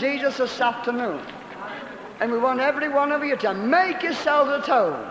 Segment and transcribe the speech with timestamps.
[0.00, 1.20] Jesus this afternoon.
[2.20, 5.06] And we want every one of you to make yourselves at home.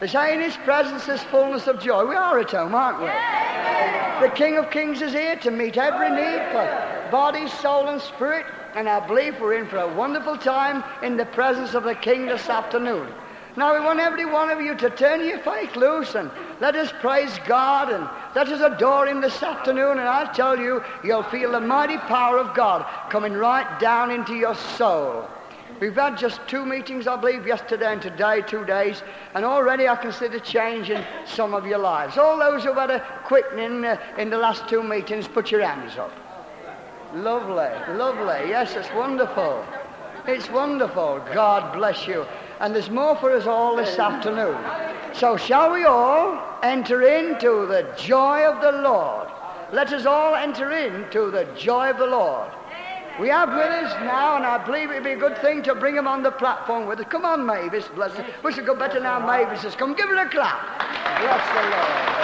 [0.00, 2.04] They say in His presence is fullness of joy.
[2.04, 4.26] We are at home, aren't we?
[4.26, 8.44] The King of Kings is here to meet every need for body, soul, and spirit.
[8.74, 12.26] And I believe we're in for a wonderful time in the presence of the King
[12.26, 13.08] this afternoon.
[13.56, 16.92] Now we want every one of you to turn your faith loose and let us
[17.00, 18.06] praise God and
[18.38, 19.98] us adore Him this afternoon.
[19.98, 24.34] And I tell you, you'll feel the mighty power of God coming right down into
[24.34, 25.28] your soul.
[25.80, 29.02] We've had just two meetings, I believe, yesterday and today, two days,
[29.34, 32.16] and already I can see the change in some of your lives.
[32.16, 35.98] All those who've had a quickening uh, in the last two meetings, put your hands
[35.98, 36.12] up.
[37.14, 38.48] Lovely, lovely.
[38.48, 39.64] Yes, it's wonderful.
[40.26, 41.22] It's wonderful.
[41.34, 42.26] God bless you.
[42.60, 44.56] And there's more for us all this afternoon.
[45.18, 49.28] So, shall we all enter into the joy of the Lord?
[49.72, 52.50] Let us all enter into the joy of the Lord.
[53.18, 55.96] We have with us now, and I believe it'd be a good thing to bring
[55.96, 57.06] him on the platform with us.
[57.08, 58.26] Come on, Mavis, bless her.
[58.44, 59.94] We should go better now, Mavis has come.
[59.94, 60.60] Give her a clap.
[61.22, 62.16] Bless the Lord.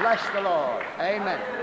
[0.00, 0.84] Bless the Lord.
[0.98, 1.61] Amen.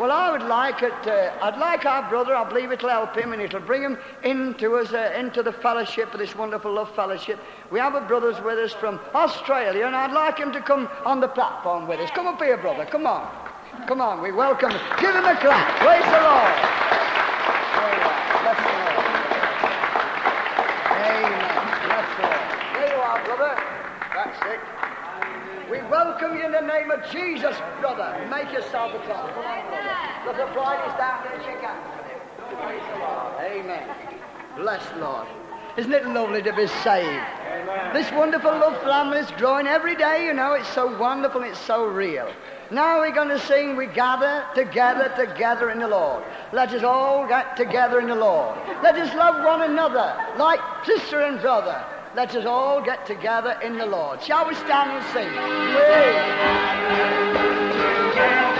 [0.00, 0.92] Well, I would like it.
[1.06, 2.34] Uh, I'd like our brother.
[2.34, 6.12] I believe it'll help him, and it'll bring him into us, uh, into the fellowship
[6.12, 7.38] of this wonderful love fellowship.
[7.70, 11.20] We have a brothers with us from Australia, and I'd like him to come on
[11.20, 12.10] the platform with us.
[12.10, 12.86] Come up here, brother.
[12.86, 13.30] Come on,
[13.86, 14.22] come on.
[14.22, 14.70] We welcome.
[14.70, 14.80] Him.
[14.98, 15.78] Give him a clap.
[15.78, 16.54] Praise the Lord.
[18.42, 18.96] Bless the Lord.
[21.04, 21.32] Amen.
[21.86, 22.48] Bless the Lord.
[22.74, 23.54] There you are, brother.
[24.14, 24.60] That's it.
[25.72, 28.28] We welcome you in the name of Jesus, brother.
[28.28, 29.32] Make yourself at home.
[30.22, 30.52] Brother.
[30.52, 31.42] Bride is down there.
[31.42, 32.20] Shake hands with him.
[32.60, 33.32] Praise the Lord.
[33.40, 33.88] Amen.
[34.54, 35.26] Bless Lord.
[35.78, 37.08] Isn't it lovely to be saved?
[37.08, 37.94] Amen.
[37.94, 40.52] This wonderful love family is growing every day, you know.
[40.52, 42.30] It's so wonderful it's so real.
[42.70, 46.22] Now we're going to sing, we gather together, together in the Lord.
[46.52, 48.58] Let us all get together in the Lord.
[48.82, 51.82] Let us love one another like sister and brother.
[52.14, 54.22] Let us all get together in the Lord.
[54.22, 55.32] Shall we stand and sing?
[58.12, 58.51] Together,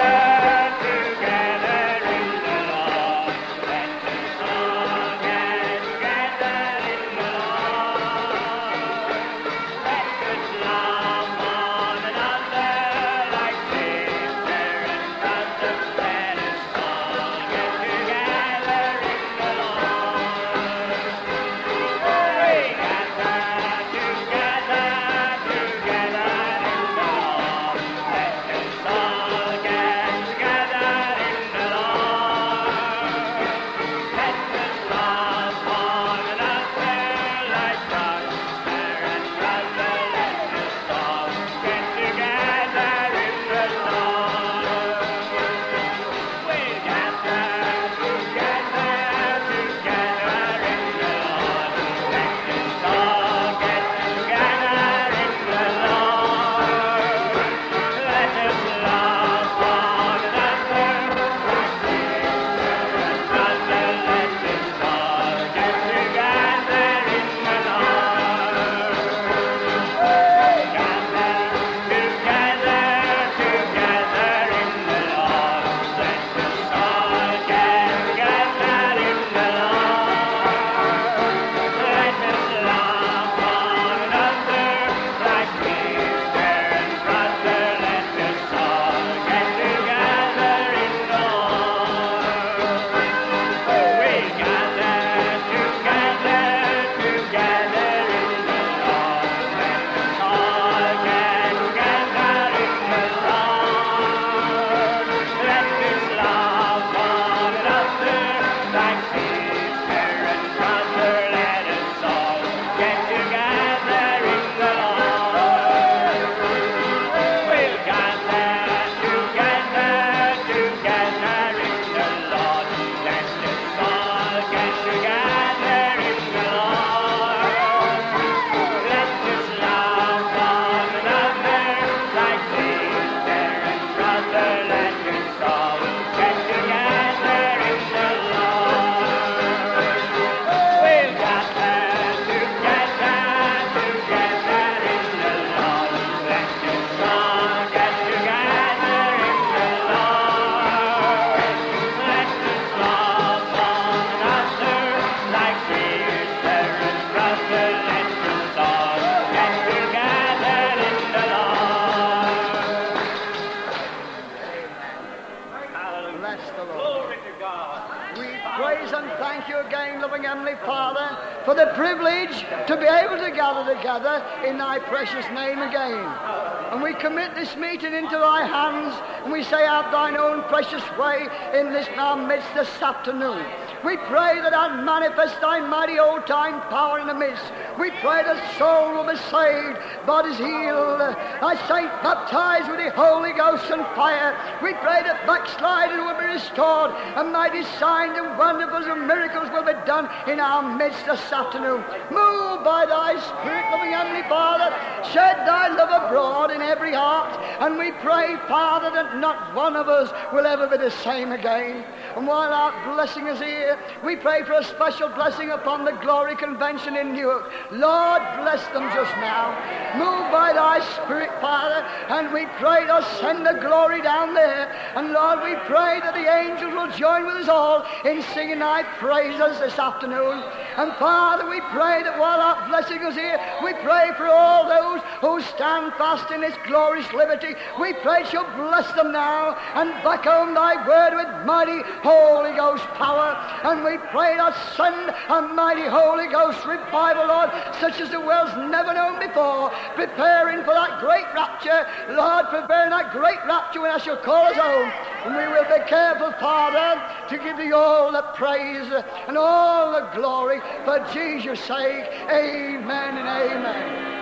[168.56, 173.30] praise and thank you again, loving Heavenly Father, for the privilege to be able to
[173.30, 176.41] gather together in thy precious name again.
[176.72, 180.82] And we commit this meeting into thy hands, and we say, Have thine own precious
[180.96, 183.44] way in this our midst this afternoon.
[183.84, 187.44] We pray that thou manifest thy mighty old time power in the midst.
[187.78, 189.76] We pray that soul will be saved,
[190.06, 191.00] bodies healed,
[191.44, 194.32] thy saint baptized with the Holy Ghost and fire.
[194.62, 199.64] We pray that backsliding will be restored, and mighty signs and wonders and miracles will
[199.64, 201.84] be done in our midst this afternoon.
[202.08, 204.72] Move by thy Spirit, loving Heavenly Father.
[205.12, 207.38] Shed thy love abroad in every heart.
[207.60, 211.84] And we pray, Father, that not one of us will ever be the same again.
[212.16, 216.36] And while our blessing is here, we pray for a special blessing upon the Glory
[216.36, 217.50] Convention in Newark.
[217.70, 219.52] Lord, bless them just now.
[219.96, 224.72] Move by thy Spirit, Father, and we pray to send the glory down there.
[224.96, 228.82] And Lord, we pray that the angels will join with us all in singing thy
[228.98, 230.42] praises this afternoon.
[230.76, 235.00] And Father, we pray that while our blessing is here, we pray for all those
[235.20, 237.54] who stand fast in this glorious liberty.
[237.80, 242.84] We pray you'll bless them now and back home thy word with mighty Holy Ghost
[242.94, 243.36] power.
[243.64, 247.50] And we pray that send a mighty Holy Ghost revival, Lord,
[247.80, 251.86] such as the world's never known before, preparing for that great rapture.
[252.14, 254.90] Lord, preparing that great rapture when I shall call us home.
[255.24, 258.90] And we will be careful, Father, to give thee all the praise
[259.28, 262.06] and all the glory for Jesus' sake.
[262.30, 264.21] Amen and amen.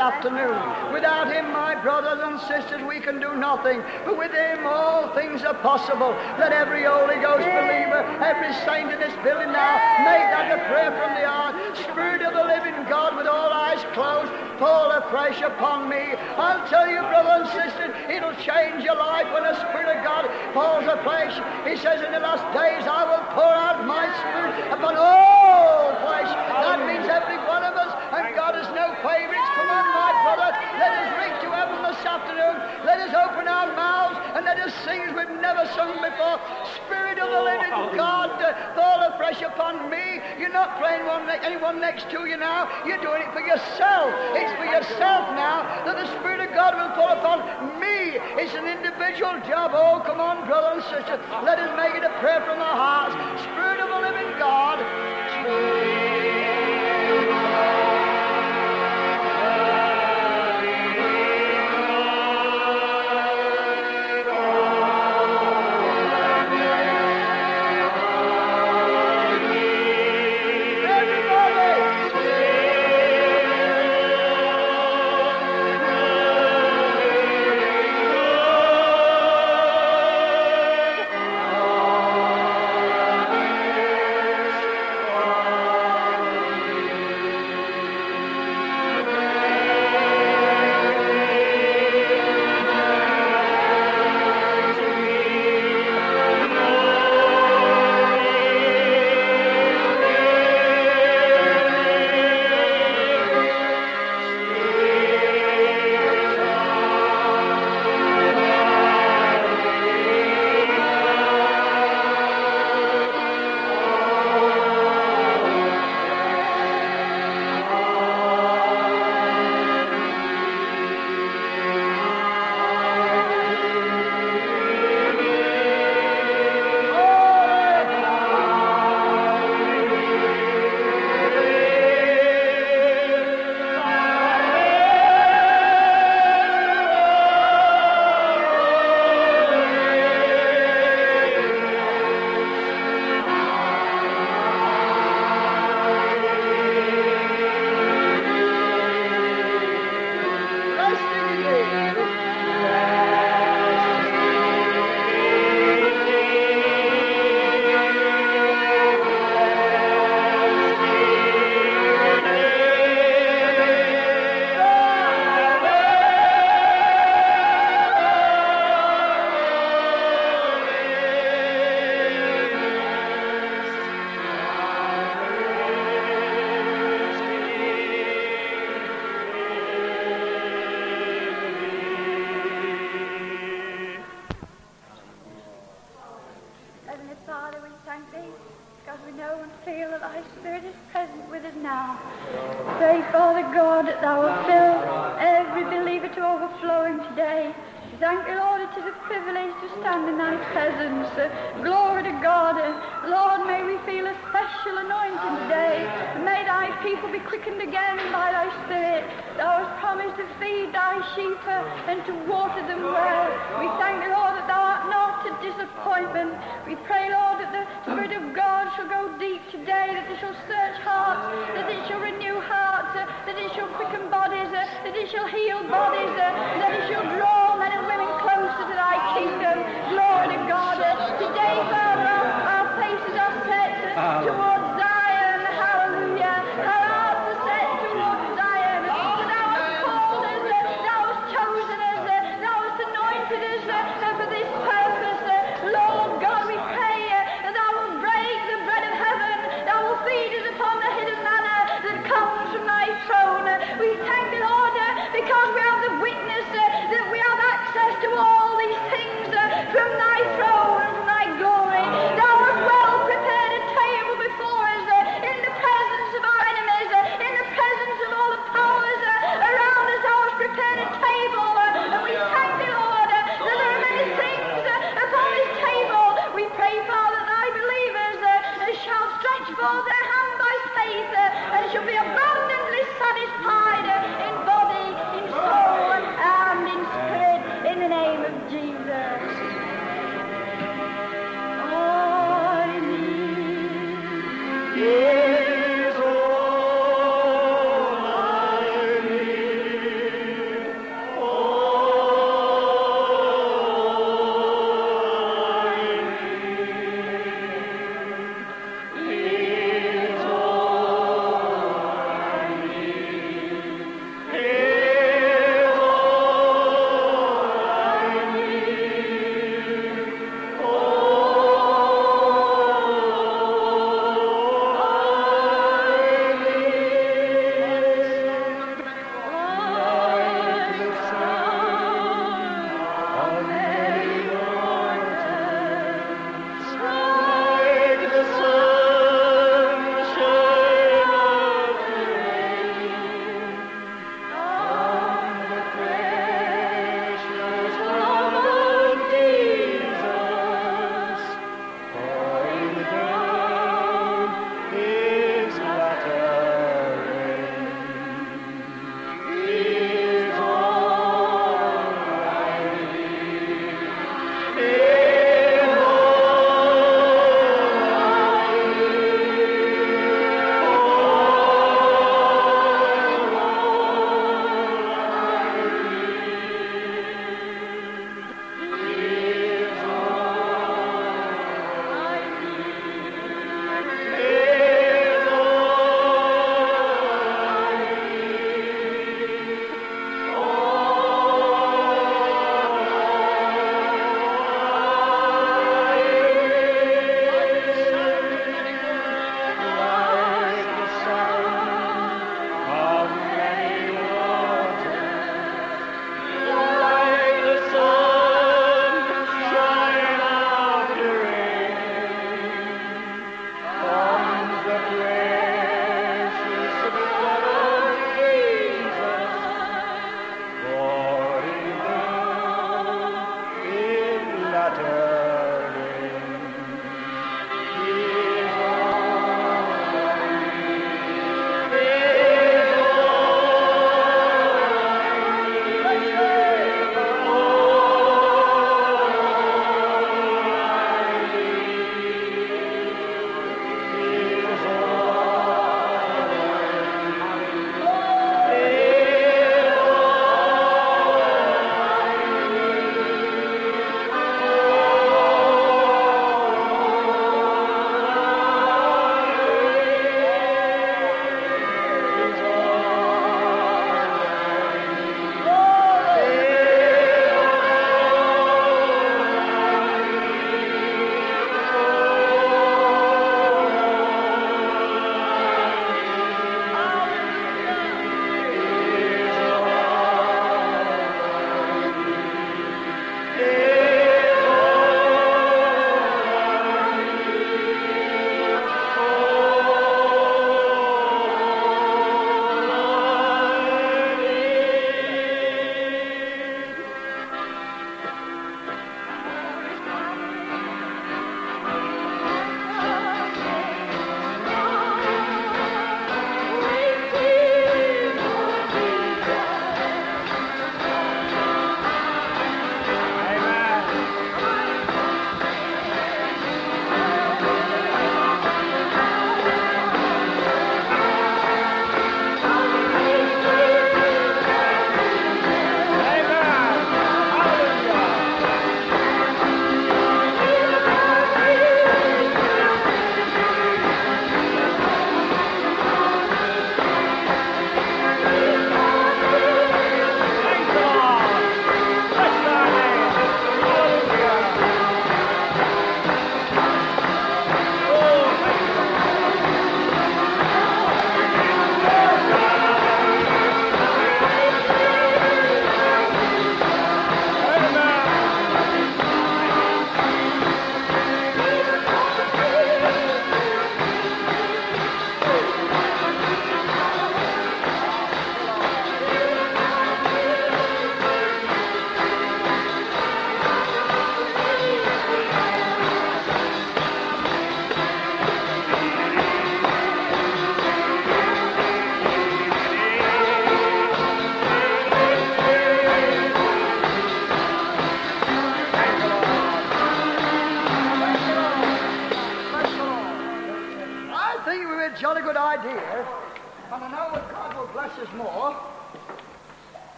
[0.00, 0.56] Afternoon.
[0.92, 3.84] Without Him, my brothers and sisters, we can do nothing.
[4.04, 6.16] But with Him, all things are possible.
[6.40, 10.90] Let every Holy Ghost believer, every saint in this building now, make that a prayer
[10.96, 11.54] from the heart.
[11.76, 16.16] Spirit of the living God, with all eyes closed, fall afresh upon me.
[16.36, 20.28] I'll tell you, brother and sister, it'll change your life when the Spirit of God
[20.52, 21.32] falls afresh.
[21.64, 26.28] He says, In the last days, I will pour out my Spirit upon all flesh.
[26.28, 29.48] That means every one of us, and God has no favorites.
[29.56, 32.60] Come on, my brother, let us reach to heaven this afternoon.
[32.84, 34.20] Let us open our mouths
[34.70, 36.38] and let us sing as we've never sung before.
[36.86, 40.20] Spirit of the living God, uh, fall afresh upon me.
[40.38, 42.68] You're not playing one anyone next to you now.
[42.86, 44.14] You're doing it for yourself.
[44.34, 48.18] It's for yourself now that the Spirit of God will fall upon me.
[48.38, 49.72] It's an individual job.
[49.74, 51.18] Oh, come on, brother and sister.
[51.44, 53.42] Let us make it a prayer from our hearts.
[53.42, 55.79] Spirit of the living God.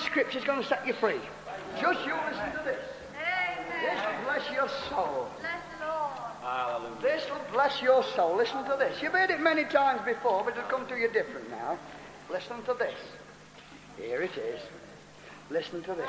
[0.00, 1.20] If I read your scripture, it's going to set you free.
[1.80, 2.84] Just you listen to this.
[3.80, 5.28] This will bless your soul.
[7.02, 8.36] This will bless your soul.
[8.36, 9.00] Listen to this.
[9.02, 11.78] You've heard it many times before, but it'll come to you different now.
[12.30, 12.94] Listen to this.
[13.96, 14.60] Here it is.
[15.50, 16.08] Listen to this.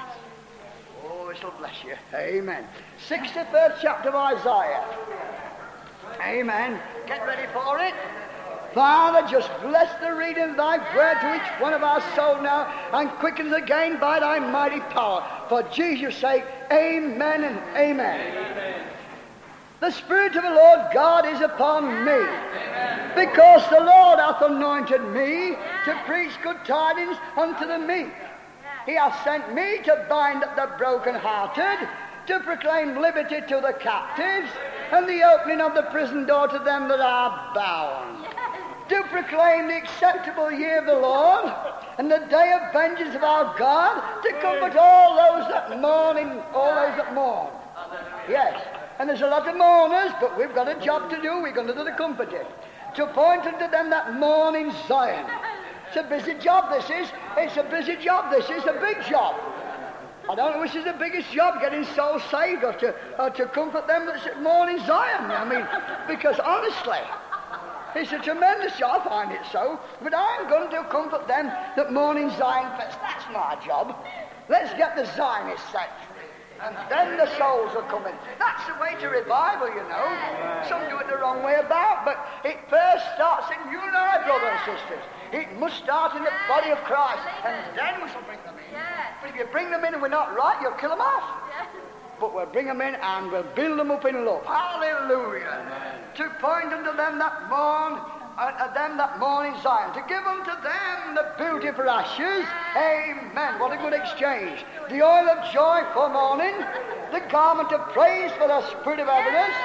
[1.05, 1.95] Oh, this will bless you.
[2.13, 2.65] Amen.
[3.07, 4.85] 61st chapter of Isaiah.
[6.21, 6.79] Amen.
[7.07, 7.93] Get ready for it.
[8.73, 12.71] Father, just bless the reading of thy word to each one of our soul now
[12.93, 15.27] and quicken us again by thy mighty power.
[15.49, 18.35] For Jesus' sake, amen and amen.
[18.35, 18.87] amen.
[19.81, 22.19] The Spirit of the Lord God is upon me.
[23.15, 28.13] Because the Lord hath anointed me to preach good tidings unto the meek.
[28.85, 31.89] He hath sent me to bind up the brokenhearted,
[32.27, 34.51] to proclaim liberty to the captives,
[34.91, 38.20] and the opening of the prison door to them that are bound.
[38.91, 41.49] To proclaim the acceptable year of the Lord,
[41.97, 46.27] and the day of vengeance of our God, to comfort all those that mourn, in,
[46.53, 47.47] all those that mourn.
[48.27, 48.61] Yes.
[48.99, 51.41] And there's a lot of mourners, but we've got a job to do.
[51.41, 52.45] We're going to do the comforting.
[52.95, 55.25] To point unto them that mourn in Zion.
[55.87, 57.09] It's a busy job, this is.
[57.37, 58.65] It's a busy job, this is.
[58.65, 59.39] A big job.
[60.29, 63.45] I don't know which is the biggest job, getting souls saved or to, or to
[63.45, 65.31] comfort them that mourn in Zion.
[65.31, 65.65] I mean,
[66.09, 66.99] because honestly,
[67.95, 69.79] it's a tremendous job, I find it so.
[70.01, 72.99] But I'm going to comfort them that mourn in Zion first.
[73.01, 73.95] That's my job.
[74.49, 75.89] Let's get the Zionists set
[76.61, 78.13] and then the souls are coming.
[78.37, 80.07] That's the way to revival, you know.
[80.69, 84.21] Some do it the wrong way about, but it first starts in you and I,
[84.21, 85.03] brothers and sisters.
[85.33, 88.77] It must start in the body of Christ, and then we shall bring them in.
[89.21, 91.50] But if you bring them in and we're not right, you'll kill them off.
[92.21, 94.45] But we'll bring them in and we'll build them up in love.
[94.45, 96.05] Hallelujah.
[96.13, 97.99] To point unto them that mourn
[98.37, 102.45] uh, them that mourn in Zion, to give unto them the beauty for ashes.
[102.77, 103.59] Amen.
[103.59, 104.63] What a good exchange.
[104.89, 106.57] The oil of joy for mourning,
[107.11, 109.57] the garment of praise for the spirit of heaviness,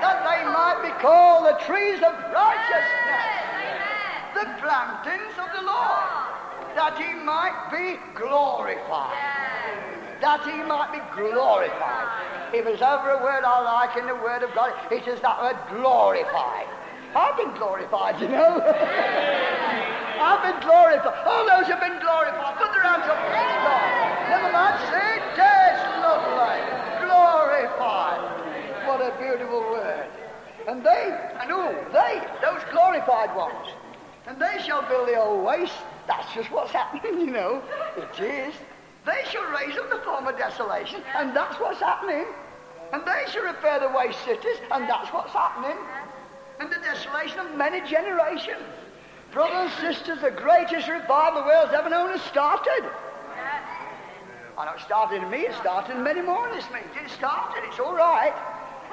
[0.00, 3.28] that they might be called the trees of righteousness,
[4.34, 6.08] the plantings of the Lord,
[6.74, 9.41] that he might be glorified.
[10.22, 12.54] That he might be glorified.
[12.54, 15.42] If there's ever a word I like in the Word of God, it is that
[15.42, 16.70] word glorified.
[17.10, 18.62] I've been glorified, you know.
[20.22, 21.26] I've been glorified.
[21.26, 22.54] All those have been glorified.
[22.54, 23.18] Put their hands up.
[24.30, 24.78] Never mind.
[24.94, 26.62] Say, that's lovely.
[27.02, 28.22] Glorified.
[28.86, 30.06] What a beautiful word.
[30.68, 31.66] And they, and who?
[31.90, 33.74] They, those glorified ones.
[34.30, 35.82] And they shall build the old waste.
[36.06, 37.60] That's just what's happening, you know.
[37.96, 38.54] It is.
[39.04, 42.26] They shall raise up the former desolation, and that's what's happening.
[42.92, 45.76] And they shall repair the waste cities, and that's what's happening
[46.62, 48.62] and the desolation of many generations.
[49.32, 52.84] Brothers and sisters, the greatest revival the world's ever known has started.
[54.56, 56.90] I know it started in me, it started in many more in this meeting.
[57.04, 58.34] It started, it's all right.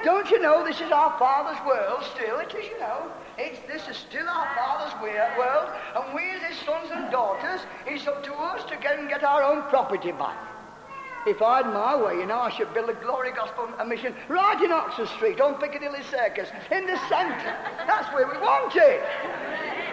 [0.02, 2.38] Don't you know this is our Father's world still?
[2.38, 3.12] It is, you know.
[3.40, 7.64] It's, this is still our Father's uh, world, and we as his sons and daughters,
[7.86, 10.36] it's up to us to get and get our own property back.
[11.24, 14.60] If I had my way, you know, I should build a glory gospel mission right
[14.60, 17.56] in Oxford Street on Piccadilly Circus, in the centre.
[17.88, 19.00] That's where we want it.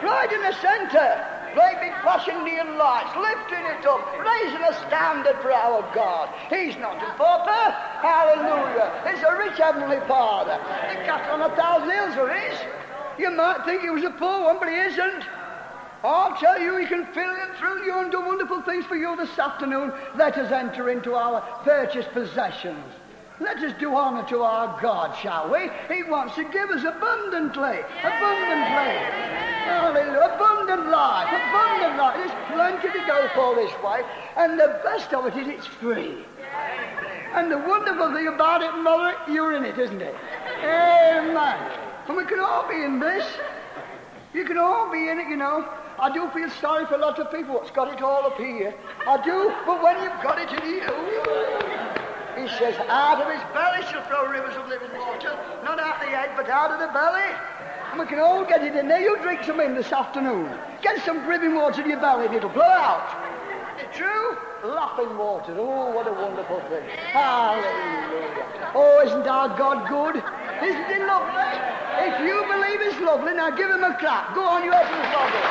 [0.03, 1.15] Right in the centre.
[1.55, 6.29] Great big flashing neon lights, lifting it up, raising a standard for our God.
[6.51, 7.71] He's not a pauper.
[8.03, 8.91] Hallelujah.
[9.07, 10.60] He's a rich heavenly Father.
[10.91, 12.60] The cattle on a thousand hills are his.
[13.17, 15.23] You might think he was a poor one, but he isn't.
[16.03, 19.15] I'll tell you, He can fill and through you and do wonderful things for you
[19.17, 19.91] this afternoon.
[20.15, 22.86] Let us enter into our purchased possessions.
[23.39, 25.69] Let us do honor to our God, shall we?
[25.93, 28.93] He wants to give us abundantly, abundantly.
[29.67, 30.34] Hallelujah.
[30.34, 32.15] Abundant life, abundant life.
[32.15, 34.01] There's plenty to go for this way.
[34.38, 36.25] And the best of it is it's free.
[37.34, 40.15] And the wonderful thing about it, Mother, you're in it, isn't it?
[40.63, 41.87] Amen.
[42.08, 43.26] And we can all be in this.
[44.34, 45.67] You can all be in it, you know.
[46.00, 48.74] I do feel sorry for a lot of people what's got it all up here.
[49.08, 50.86] I do, but when you've got it in you,
[52.38, 56.06] he says, out of his belly shall flow rivers of living water, not out the
[56.06, 57.26] head, but out of the belly.
[57.91, 59.02] And we can all get it in there.
[59.02, 60.56] You drink some in this afternoon.
[60.82, 63.10] Get some living water in your belly and it'll blow out.
[63.78, 64.38] Is it true?
[64.63, 65.56] Laughing water.
[65.58, 66.88] Oh, what a wonderful thing.
[67.12, 68.72] Hallelujah.
[68.76, 70.24] Oh, isn't our God good?
[70.63, 71.77] Isn't he lovely?
[71.99, 74.36] If you believe it's lovely, now give him a clap.
[74.36, 75.41] Go on, you open the lovely.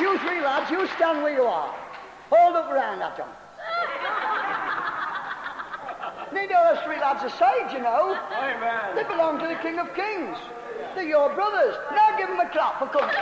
[0.00, 1.74] You three lads, you stand where you are.
[2.30, 3.28] Hold up round at them.
[6.32, 8.16] Neither of those three lads are saved, you know.
[8.32, 8.96] Amen.
[8.96, 10.38] They belong to the King of Kings.
[10.94, 11.76] They're your brothers.
[11.90, 13.14] Now give them a clap for coming.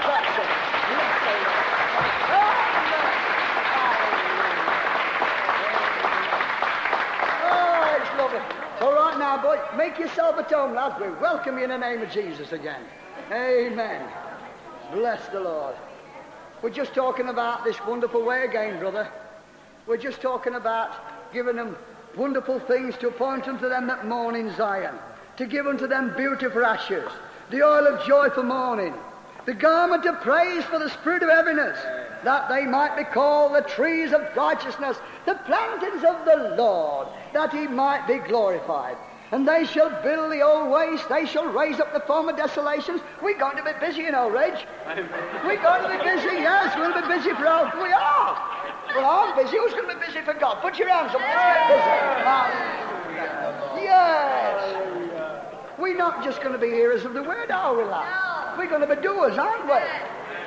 [7.50, 8.40] Oh, it's lovely.
[8.78, 10.99] So right now, boy, make yourself at home, lads.
[10.99, 12.81] We welcome you in the name of Jesus again.
[13.31, 14.09] Amen.
[14.91, 15.75] Bless the Lord.
[16.62, 19.07] We're just talking about this wonderful way again, brother.
[19.87, 20.93] We're just talking about
[21.35, 21.77] giving them
[22.17, 24.95] wonderful things to appoint unto them that mourn in Zion,
[25.37, 27.12] to give unto them beauty for ashes,
[27.51, 28.95] the oil of joy for mourning,
[29.45, 31.79] the garment of praise for the spirit of heaviness,
[32.25, 37.53] that they might be called the trees of righteousness, the plantings of the Lord, that
[37.53, 38.97] he might be glorified.
[39.31, 43.03] And they shall build the old waste, they shall raise up the former desolations.
[43.23, 44.67] We're going to be busy, you know, Reg.
[45.45, 48.59] We're going to be busy, yes, we'll be busy for our, we are.
[48.95, 49.57] Well, I'm busy.
[49.59, 50.62] Who's going to be busy for God?
[50.62, 51.21] Put your hands up.
[51.21, 52.09] Busy.
[53.85, 55.79] Yes.
[55.79, 58.57] We're not just going to be hearers of the word, are we, lad?
[58.59, 59.79] We're going to be doers, aren't we?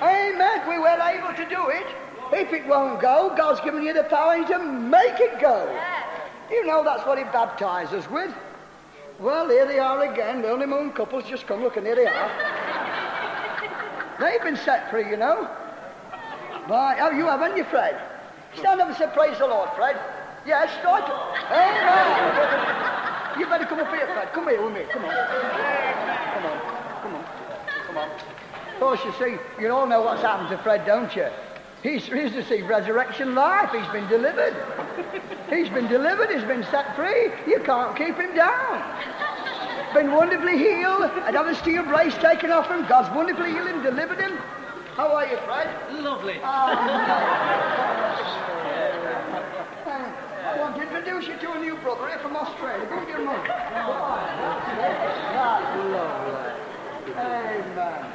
[0.02, 0.68] Amen.
[0.68, 1.86] We were able to do it.
[2.34, 5.70] If it won't go, God's given you the power to make it go.
[6.50, 8.34] You know that's what He baptized us with.
[9.22, 10.42] Well, here they are again.
[10.42, 11.62] The honeymoon couple's just come.
[11.62, 12.32] Look, and here they are.
[14.20, 15.48] They've been set free, you know.
[16.68, 18.02] Right, oh, you haven't you, Fred?
[18.56, 19.96] Stand up and say, Praise the Lord, Fred.
[20.46, 21.04] Yes, right.
[21.52, 23.40] Amen.
[23.40, 24.34] You better come up here, Fred.
[24.34, 24.86] Come here with me.
[24.92, 25.12] Come on.
[25.14, 26.60] Come on.
[27.04, 27.26] Come on.
[27.88, 28.10] Come on.
[28.10, 31.28] Of course, you see, you all know what's happened to Fred, don't you?
[31.84, 33.72] He's, he's received resurrection life.
[33.72, 34.56] He's been delivered.
[35.50, 36.30] He's been delivered.
[36.30, 37.32] He's been set free.
[37.48, 38.84] You can't keep him down.
[39.94, 41.10] Been wonderfully healed.
[41.26, 42.86] Had have a steel brace taken off him.
[42.88, 44.38] God's wonderfully healed him, delivered him.
[44.96, 45.68] How are you, Fred?
[46.04, 46.40] Lovely.
[46.44, 46.70] I
[50.60, 52.86] want to introduce you to a new brother here from Australia.
[52.88, 53.42] Go with your mum.
[53.48, 53.76] That's
[55.92, 56.52] lovely.
[57.18, 58.06] Amen.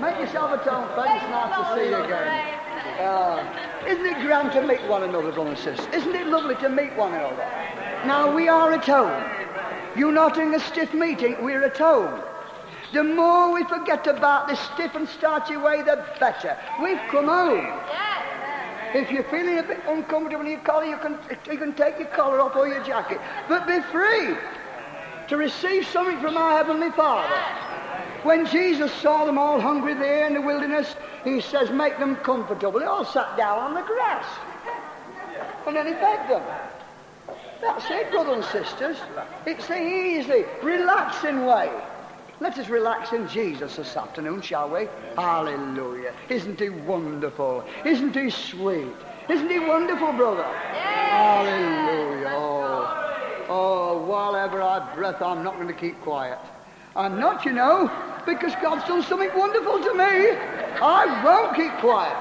[0.00, 2.67] Make yourself at home, Thanks, nice to see you again.
[3.00, 5.94] Ah, isn't it grand to meet one another, brothers and sisters?
[5.94, 7.46] Isn't it lovely to meet one another?
[8.06, 9.24] Now, we are at home.
[9.96, 12.22] You're not in a stiff meeting, we're at home.
[12.92, 16.56] The more we forget about this stiff and starchy way, the better.
[16.82, 17.66] We've come home.
[18.94, 21.18] If you're feeling a bit uncomfortable in your collar, you can,
[21.50, 23.20] you can take your collar off or your jacket.
[23.46, 24.34] But be free
[25.28, 27.67] to receive something from our Heavenly Father.
[28.22, 32.80] When Jesus saw them all hungry there in the wilderness, he says, make them comfortable.
[32.80, 34.26] They all sat down on the grass.
[35.66, 36.42] And then he fed them.
[37.60, 38.96] That's it, brothers and sisters.
[39.46, 41.70] It's the easy, relaxing way.
[42.40, 44.88] Let us relax in Jesus this afternoon, shall we?
[45.16, 46.14] Hallelujah.
[46.28, 47.64] Isn't he wonderful?
[47.84, 48.94] Isn't he sweet?
[49.28, 50.44] Isn't he wonderful, brother?
[50.44, 52.32] Hallelujah.
[52.34, 56.38] Oh, oh, while ever I breath, I'm not going to keep quiet.
[56.98, 57.88] I'm not, you know,
[58.26, 60.34] because God's done something wonderful to me.
[60.82, 62.16] I won't keep quiet.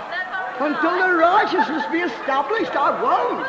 [0.62, 3.48] Until the righteousness be established, I won't.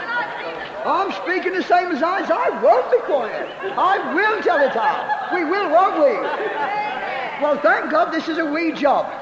[0.88, 3.46] I'm speaking the same as I, I won't be quiet.
[3.76, 5.34] I will tell it out.
[5.34, 6.16] We will, won't we?
[7.44, 9.12] Well, thank God this is a wee job.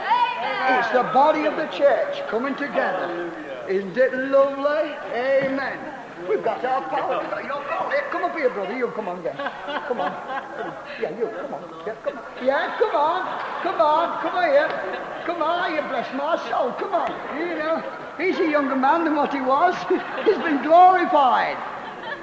[0.78, 3.32] It's the body of the church coming together.
[3.68, 4.94] Isn't it lovely?
[5.12, 5.95] Amen.
[6.28, 7.20] We've got our power.
[7.20, 7.90] We've got your power.
[7.90, 8.76] Here, come up here, brother.
[8.76, 9.36] You come on then.
[9.36, 10.12] Come on.
[10.12, 10.74] Come on.
[11.00, 11.28] Yeah, you.
[11.28, 11.62] Come on.
[11.86, 12.24] Yeah, come on.
[12.44, 13.62] Yeah, come on.
[13.62, 14.22] Come on.
[14.22, 15.22] Come on here.
[15.26, 15.74] Come on.
[15.74, 16.72] You bless my soul.
[16.72, 17.10] Come on.
[17.38, 17.82] You know,
[18.18, 19.74] he's a younger man than what he was.
[20.24, 21.56] he's been glorified.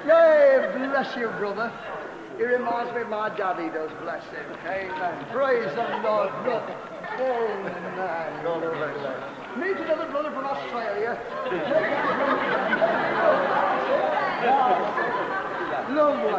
[0.06, 1.72] Yay, bless you, brother.
[2.38, 4.44] He reminds me of my daddy does, bless him.
[4.66, 5.26] Amen.
[5.32, 6.76] Praise the Lord, brother.
[7.20, 7.84] Amen.
[9.56, 11.20] Meet another brother from Australia.
[14.46, 16.34] Oh, it's lovely.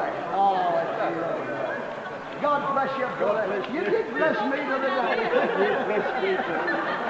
[2.43, 3.65] God bless you, brother.
[3.73, 5.29] You did bless me the other day.
[5.87, 6.37] Bless me,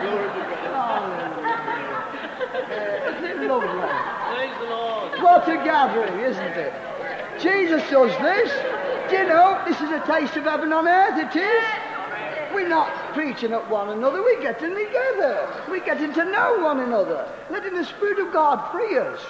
[0.04, 1.10] Glory to God.
[2.54, 3.88] Uh, Isn't it lovely?
[4.34, 5.22] Praise the Lord.
[5.22, 6.72] What a gathering, isn't it?
[7.40, 8.50] Jesus does this.
[9.10, 11.64] Do you know, this is a taste of heaven on earth, it is.
[12.54, 15.48] We're not preaching at one another, we're getting together.
[15.68, 17.28] We're getting to know one another.
[17.50, 19.20] Letting the Spirit of God free us.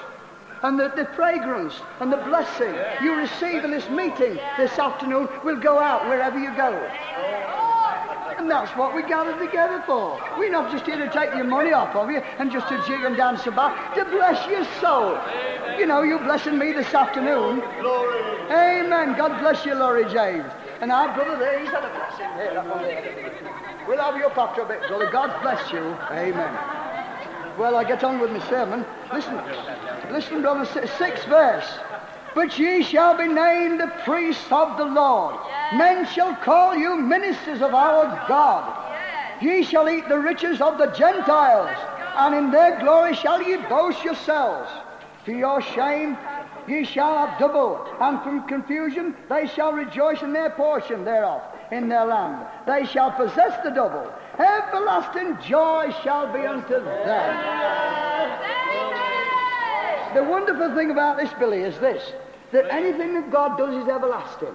[0.65, 5.61] And the, the fragrance and the blessing you receive in this meeting this afternoon will
[5.61, 6.73] go out wherever you go.
[8.39, 10.19] And that's what we gathered together for.
[10.39, 13.05] We're not just here to take your money off of you and just to jig
[13.05, 15.19] and dance about, to bless your soul.
[15.79, 17.61] You know, you're blessing me this afternoon.
[18.51, 19.17] Amen.
[19.19, 20.51] God bless you, Laurie James.
[20.81, 23.85] And our brother there, he's had a blessing here.
[23.87, 25.11] We'll have you up after a bit, brother.
[25.11, 25.95] God bless you.
[26.11, 27.04] Amen.
[27.59, 28.85] Well, I get on with my sermon.
[29.13, 29.41] Listen,
[30.11, 31.79] listen, brother, si- sixth verse.
[32.35, 35.37] But ye shall be named the priests of the Lord.
[35.73, 39.41] Men shall call you ministers of our God.
[39.41, 41.77] Ye shall eat the riches of the Gentiles,
[42.17, 44.71] and in their glory shall ye boast yourselves.
[45.25, 46.19] For your shame
[46.67, 51.89] ye shall have double, and from confusion they shall rejoice in their portion thereof in
[51.89, 52.47] their land.
[52.67, 54.13] They shall possess the double.
[54.39, 58.35] Everlasting joy shall be unto them.
[60.15, 62.13] The wonderful thing about this, Billy, is this
[62.53, 64.55] that anything that God does is everlasting.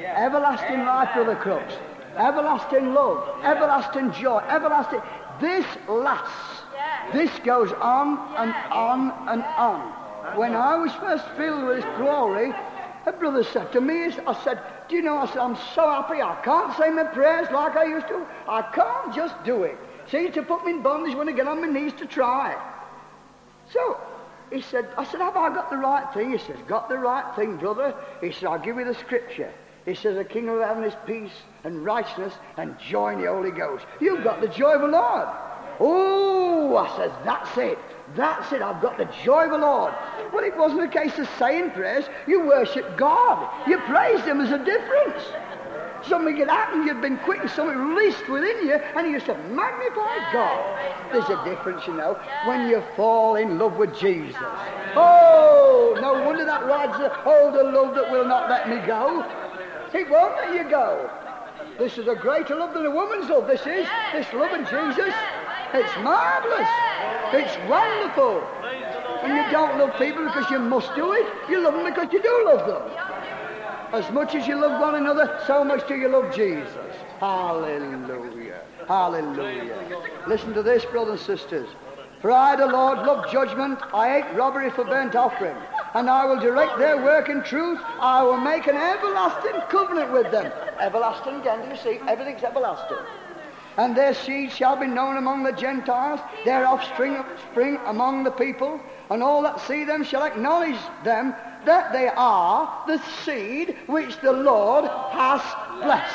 [0.00, 1.74] Everlasting life, Brother Crooks.
[2.16, 3.44] Everlasting love.
[3.44, 4.38] Everlasting joy.
[4.48, 5.00] Everlasting.
[5.40, 6.62] This lasts.
[7.12, 10.36] This goes on and on and on.
[10.36, 12.52] When I was first filled with glory,
[13.06, 16.20] a brother said to me, I said, Do you know, I said, I'm so happy
[16.20, 18.26] I can't say my prayers like I used to.
[18.46, 19.78] I can't just do it.
[20.10, 22.54] See, to put me in bondage when I get on my knees to try.
[23.72, 23.98] So
[24.50, 26.32] he said, I said, have I got the right thing?
[26.32, 27.94] He says, got the right thing, brother.
[28.20, 29.52] He said, I'll give you the scripture.
[29.86, 31.32] He says, the kingdom of heaven is peace
[31.64, 33.86] and righteousness and joy in the Holy Ghost.
[34.00, 35.28] You've got the joy of the Lord.
[35.80, 37.78] Oh, I says, that's it.
[38.14, 38.62] That's it.
[38.62, 39.92] I've got the joy of the Lord.
[40.32, 42.04] Well, it wasn't a case of saying prayers.
[42.26, 43.68] You worship God.
[43.68, 44.38] You praise Him.
[44.38, 45.22] There's a difference.
[46.06, 50.92] Something had happened, you'd been quickened, something released within you, and you to magnify God.
[51.10, 54.36] There's a difference, you know, when you fall in love with Jesus.
[54.96, 59.24] Oh, no wonder that rides the, oh, the love that will not let me go.
[59.94, 61.10] It won't let you go.
[61.78, 63.86] This is a greater love than a woman's love, this is.
[64.12, 65.14] This love of Jesus.
[65.72, 66.68] It's marvelous.
[67.32, 68.46] It's wonderful.
[69.24, 71.26] And you don't love people because you must do it.
[71.48, 73.04] You love them because you do love them.
[73.94, 76.68] As much as you love one another, so much do you love Jesus.
[77.20, 78.62] Hallelujah.
[78.86, 79.98] Hallelujah.
[80.26, 81.68] Listen to this, brothers and sisters.
[82.20, 83.78] For I, the Lord, love judgment.
[83.92, 85.56] I hate robbery for burnt offering.
[85.94, 87.78] And I will direct their work in truth.
[88.00, 90.52] I will make an everlasting covenant with them.
[90.80, 92.00] Everlasting again, do you see?
[92.08, 92.98] Everything's everlasting.
[93.76, 98.80] And their seed shall be known among the Gentiles, their offspring spring among the people,
[99.10, 104.32] and all that see them shall acknowledge them that they are the seed which the
[104.32, 105.40] Lord has
[105.82, 106.14] blessed.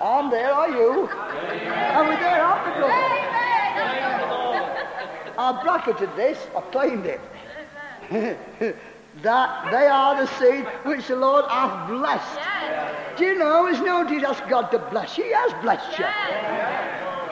[0.00, 1.08] And there are you.
[1.08, 3.16] And we're there, aren't we, brother?
[5.38, 7.20] I bracketed this, I claimed it.
[9.22, 13.18] that they are the seed which the Lord hath blessed.
[13.18, 15.24] Do you know, there's no need to ask God to bless you.
[15.24, 16.06] He has blessed you.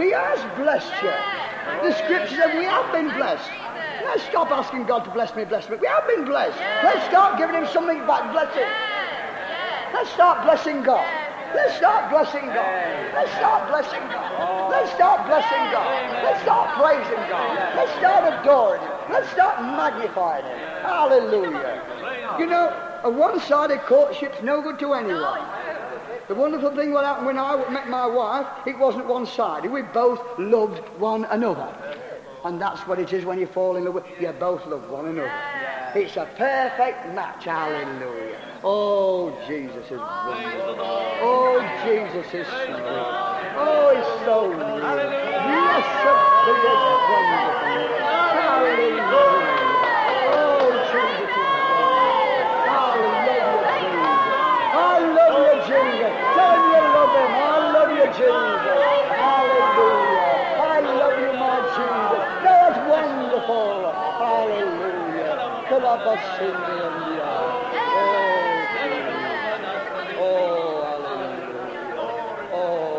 [0.05, 1.44] He has blessed you.
[1.83, 3.51] The scripture said we have been blessed.
[4.05, 5.77] Let's stop asking God to bless me, bless me.
[5.77, 6.59] We have been blessed.
[6.85, 8.33] Let's start giving Him something back.
[8.33, 8.69] Bless Him.
[9.95, 11.07] Let's start blessing God.
[11.55, 13.15] Let's start blessing God.
[13.15, 14.71] Let's start blessing God.
[14.71, 16.25] Let's start blessing God.
[16.25, 17.77] Let's start praising God.
[17.77, 18.91] Let's start adoring Him.
[19.11, 20.59] Let's start magnifying Him.
[20.83, 22.37] Hallelujah.
[22.39, 22.73] You know,
[23.05, 25.41] a one-sided courtship's no good to anyone.
[26.29, 29.71] The wonderful thing what happened when I met my wife, it wasn't one-sided.
[29.71, 31.69] We both loved one another.
[32.45, 35.07] And that's what it is when you fall in love with, you both love one
[35.07, 35.33] another.
[35.95, 37.45] It's a perfect match.
[37.45, 38.37] Hallelujah.
[38.65, 40.77] Oh, Jesus is wonderful.
[40.81, 42.83] Oh, Jesus is sweet.
[43.57, 44.81] Oh, he's so real.
[44.81, 45.85] Yes,
[46.49, 47.05] wonderful.
[48.35, 49.15] Hallelujah.
[50.33, 51.45] Oh, Jesus is
[54.77, 56.13] I love you, Jesus.
[56.35, 57.94] Tell him you love him.
[58.05, 58.29] You, Jesus.
[59.17, 60.61] Hallelujah.
[60.61, 62.25] I love you, my Jesus.
[62.45, 63.93] That's wonderful.
[64.21, 65.41] Hallelujah.
[65.71, 65.89] Oh,
[70.19, 71.97] oh, hallelujah.
[72.53, 72.95] Oh.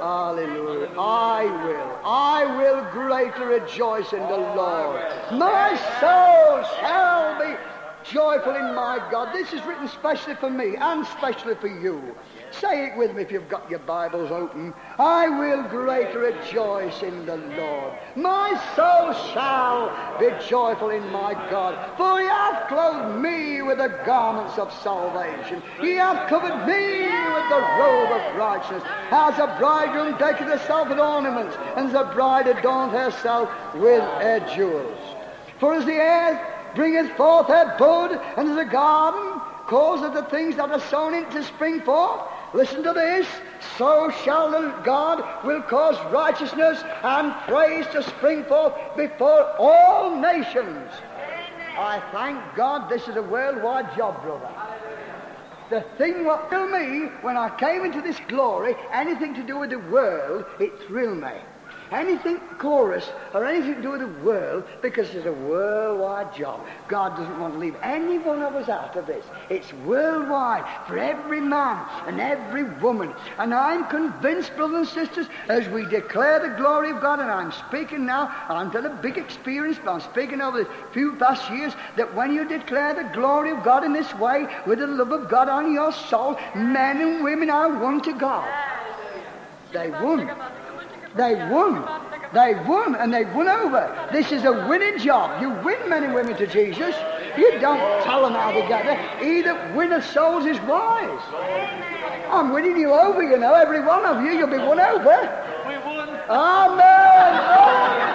[0.00, 0.88] Hallelujah.
[0.96, 1.98] I will.
[2.04, 5.02] I will greatly rejoice in the Lord.
[5.32, 7.56] My soul shall be
[8.10, 9.34] joyful in my God.
[9.34, 12.14] This is written specially for me and specially for you.
[12.50, 14.72] Say it with me if you've got your Bibles open.
[14.98, 17.92] I will greatly rejoice in the Lord.
[18.16, 21.96] My soul shall be joyful in my God.
[21.96, 25.62] For he hath clothed me with the garments of salvation.
[25.80, 28.82] He hath covered me with the robe of righteousness.
[29.10, 34.40] As a bridegroom taketh herself with ornaments, and as a bride adorneth herself with her
[34.54, 34.98] jewels.
[35.58, 40.70] For as the earth bringeth forth her bud, and the garden causeth the things that
[40.70, 42.22] are sown in to spring forth,
[42.54, 43.26] listen to this,
[43.76, 50.90] so shall the God will cause righteousness and praise to spring forth before all nations.
[51.76, 54.50] I thank God this is a worldwide job, brother.
[55.70, 59.70] The thing what thrilled me when I came into this glory, anything to do with
[59.70, 61.34] the world, it thrilled me
[61.92, 66.66] anything chorus or anything to do with the world because it's a worldwide job.
[66.88, 69.24] God doesn't want to leave any one of us out of this.
[69.48, 73.14] It's worldwide for every man and every woman.
[73.38, 77.52] And I'm convinced, brothers and sisters, as we declare the glory of God, and I'm
[77.52, 81.72] speaking now, I've had a big experience, but I'm speaking over the few past years,
[81.96, 85.28] that when you declare the glory of God in this way, with the love of
[85.28, 88.48] God on your soul, men and women are one to God.
[89.72, 90.30] They won.
[91.16, 91.86] They won.
[92.32, 94.08] They won, and they won over.
[94.12, 95.40] This is a winning job.
[95.40, 96.94] You win men and women to Jesus.
[97.36, 98.98] You don't tell them how to get there.
[99.24, 101.20] He that winneth souls is wise.
[102.30, 104.32] I'm winning you over, you know, every one of you.
[104.32, 105.04] You'll be won over.
[105.66, 106.08] We won.
[106.28, 107.32] Amen.
[107.48, 108.08] Oh,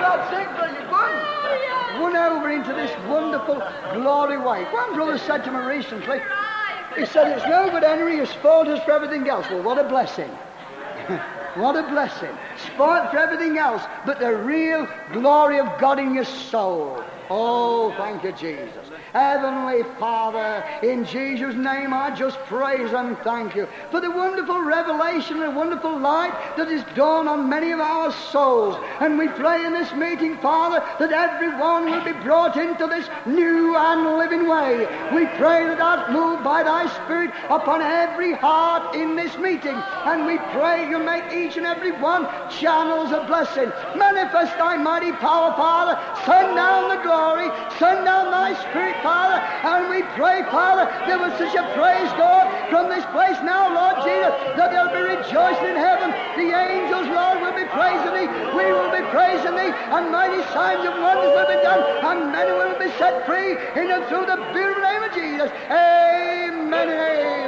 [0.00, 2.02] God's sick, you won.
[2.02, 3.62] Won over into this wonderful
[3.94, 4.64] glory way.
[4.72, 6.20] One brother said to me recently,
[6.96, 9.48] he said, it's no good Henry, you spoiled us for everything else.
[9.50, 10.30] Well, what a blessing.
[11.56, 12.36] What a blessing.
[12.58, 17.02] Spoiled for everything else, but the real glory of God in your soul.
[17.28, 18.86] Oh, thank you, Jesus.
[19.12, 25.42] Heavenly Father, in Jesus' name I just praise and thank you for the wonderful revelation
[25.42, 28.76] and the wonderful light that is dawned on many of our souls.
[29.00, 33.74] And we pray in this meeting, Father, that everyone will be brought into this new
[33.76, 34.86] and living way.
[35.12, 39.74] We pray that art moved by thy Spirit upon every heart in this meeting.
[40.04, 43.72] And we pray you make each and every one channels of blessing.
[43.96, 45.98] Manifest thy mighty power, Father.
[46.24, 47.15] Send down the glory.
[47.78, 49.40] Send down thy Spirit, Father.
[49.64, 53.96] And we pray, Father, give us such a praise, God, from this place now, Lord
[54.04, 56.12] Jesus, that there'll be rejoicing in heaven.
[56.36, 58.28] The angels, Lord, will be praising thee.
[58.56, 59.72] We will be praising thee.
[59.92, 61.80] And mighty signs and wonders will be done.
[62.04, 65.50] And many will be set free in and through the beautiful name of Jesus.
[65.72, 67.45] Amen amen.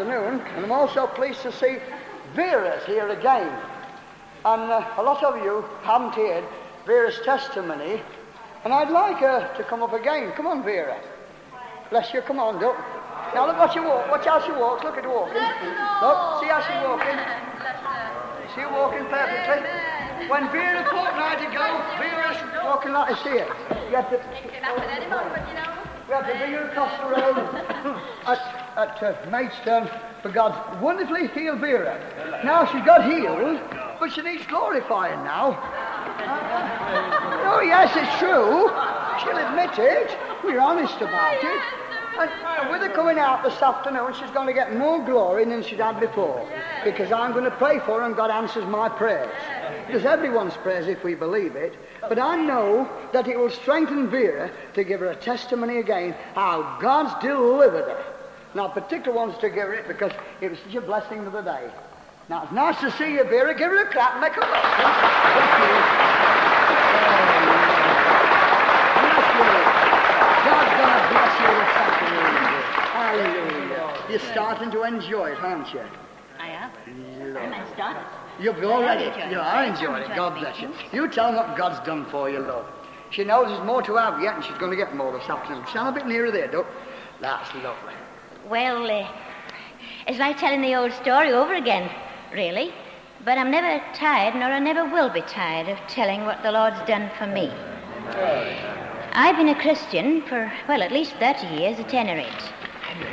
[0.00, 1.76] Afternoon, and I'm also pleased to see
[2.34, 3.52] Vera's here again.
[4.46, 6.44] And uh, a lot of you haven't heard
[6.86, 8.00] Vera's testimony.
[8.64, 10.32] And I'd like her to come up again.
[10.32, 10.98] Come on, Vera.
[11.90, 12.22] Bless you.
[12.22, 12.76] Come on, look.
[13.34, 14.10] Now look what you walk.
[14.10, 14.84] Watch how she walks.
[14.84, 15.36] Look at her walking.
[15.36, 17.20] Look, see how she's walking.
[18.54, 19.68] See her walking perfectly.
[20.28, 23.48] When Vera thought I to go, Vera's walking like this here.
[23.90, 29.90] You have to, you have to bring her across the road at, uh, Maidstone
[30.22, 32.00] for God's wonderfully healed Vera.
[32.44, 33.60] Now she's got healed,
[34.00, 35.58] but she needs glorifying now.
[37.44, 38.70] oh, yes, it's true.
[39.20, 40.16] She'll admit it.
[40.42, 41.62] We're honest about it.
[42.18, 45.78] And, with her coming out this afternoon, she's going to get more glory than she's
[45.78, 46.46] had before.
[46.84, 49.32] Because I'm going to pray for her and God answers my prayers.
[49.86, 51.76] Because everyone's prayers if we believe it.
[52.00, 56.78] But I know that it will strengthen Vera to give her a testimony again how
[56.80, 58.19] God's delivered her.
[58.54, 61.70] Now, particular ones to give it because it was such a blessing of the day.
[62.28, 63.54] Now, it's nice to see you, Vera.
[63.56, 64.70] Give her a clap and make her welcome.
[65.34, 65.74] Thank you.
[70.46, 72.34] God, God bless you this afternoon.
[72.90, 74.06] Hallelujah.
[74.10, 75.82] You're starting to enjoy it, aren't you?
[76.38, 76.70] I am.
[77.36, 78.04] I'm a started.
[78.40, 80.16] You've already, you are enjoying it.
[80.16, 80.72] God bless you.
[80.92, 82.66] You tell them what God's done for you, love.
[83.10, 85.66] She knows there's more to have yet, and she's going to get more this afternoon.
[85.68, 86.66] Stand a bit nearer there, Duck.
[87.20, 87.94] That's lovely.
[88.50, 89.06] Well, uh,
[90.08, 91.88] it's like telling the old story over again,
[92.32, 92.74] really.
[93.24, 96.80] But I'm never tired, nor I never will be tired of telling what the Lord's
[96.80, 97.52] done for me.
[99.12, 102.52] I've been a Christian for, well, at least 30 years at any rate.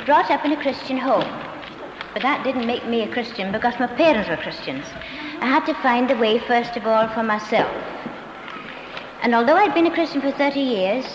[0.06, 1.30] Brought up in a Christian home.
[2.14, 4.86] But that didn't make me a Christian because my parents were Christians.
[5.40, 7.70] I had to find the way, first of all, for myself.
[9.22, 11.06] And although I'd been a Christian for 30 years,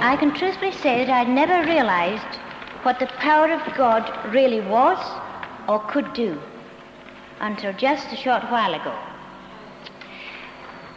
[0.00, 2.40] I can truthfully say that I'd never realized
[2.82, 4.98] what the power of God really was
[5.68, 6.40] or could do
[7.40, 8.96] until just a short while ago.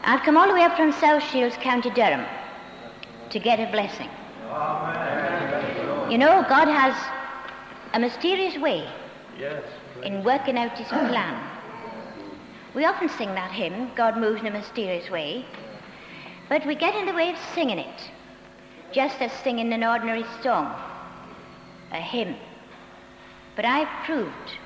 [0.03, 2.25] I've come all the way up from South Shields, County Durham,
[3.29, 4.09] to get a blessing.
[6.11, 6.95] You know, God has
[7.93, 8.87] a mysterious way
[10.03, 11.49] in working out his plan.
[12.73, 15.45] We often sing that hymn, God moves in a mysterious way,
[16.49, 18.11] but we get in the way of singing it,
[18.91, 20.73] just as singing an ordinary song,
[21.91, 22.35] a hymn.
[23.55, 24.57] But I've proved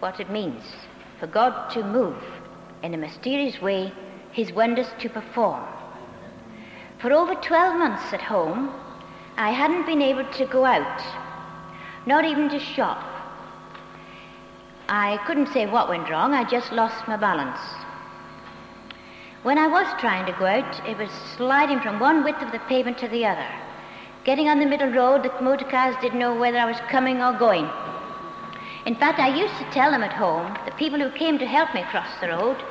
[0.00, 0.62] what it means
[1.18, 2.22] for God to move
[2.82, 3.92] in a mysterious way,
[4.32, 5.64] his wonders to perform.
[6.98, 8.72] For over 12 months at home,
[9.36, 11.02] I hadn't been able to go out,
[12.06, 13.04] not even to shop.
[14.88, 17.60] I couldn't say what went wrong, I just lost my balance.
[19.42, 22.58] When I was trying to go out, it was sliding from one width of the
[22.60, 23.48] pavement to the other.
[24.22, 27.32] Getting on the middle road, the motor cars didn't know whether I was coming or
[27.32, 27.66] going.
[28.84, 31.72] In fact, I used to tell them at home, the people who came to help
[31.72, 32.62] me cross the road,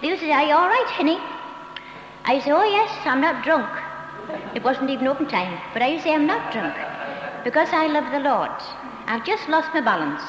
[0.00, 1.18] they used to say, Are you all right, Henny?
[2.24, 3.68] I used to say, Oh, yes, I'm not drunk.
[4.54, 6.74] It wasn't even open time, but I used to say, I'm not drunk
[7.42, 8.52] because I love the Lord.
[9.06, 10.22] I've just lost my balance.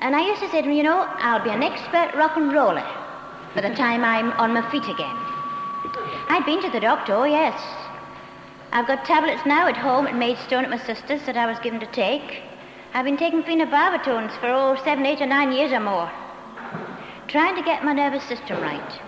[0.00, 2.52] And I used to say to him, You know, I'll be an expert rock and
[2.52, 2.86] roller
[3.54, 5.16] by the time I'm on my feet again.
[6.28, 7.58] I'd been to the doctor, oh, yes.
[8.72, 11.80] I've got tablets now at home at Maidstone at my sister's that I was given
[11.80, 12.40] to take.
[12.94, 16.08] I've been taking phenobarbital for oh, seven, eight, or nine years or more,
[17.26, 19.00] trying to get my nervous system right.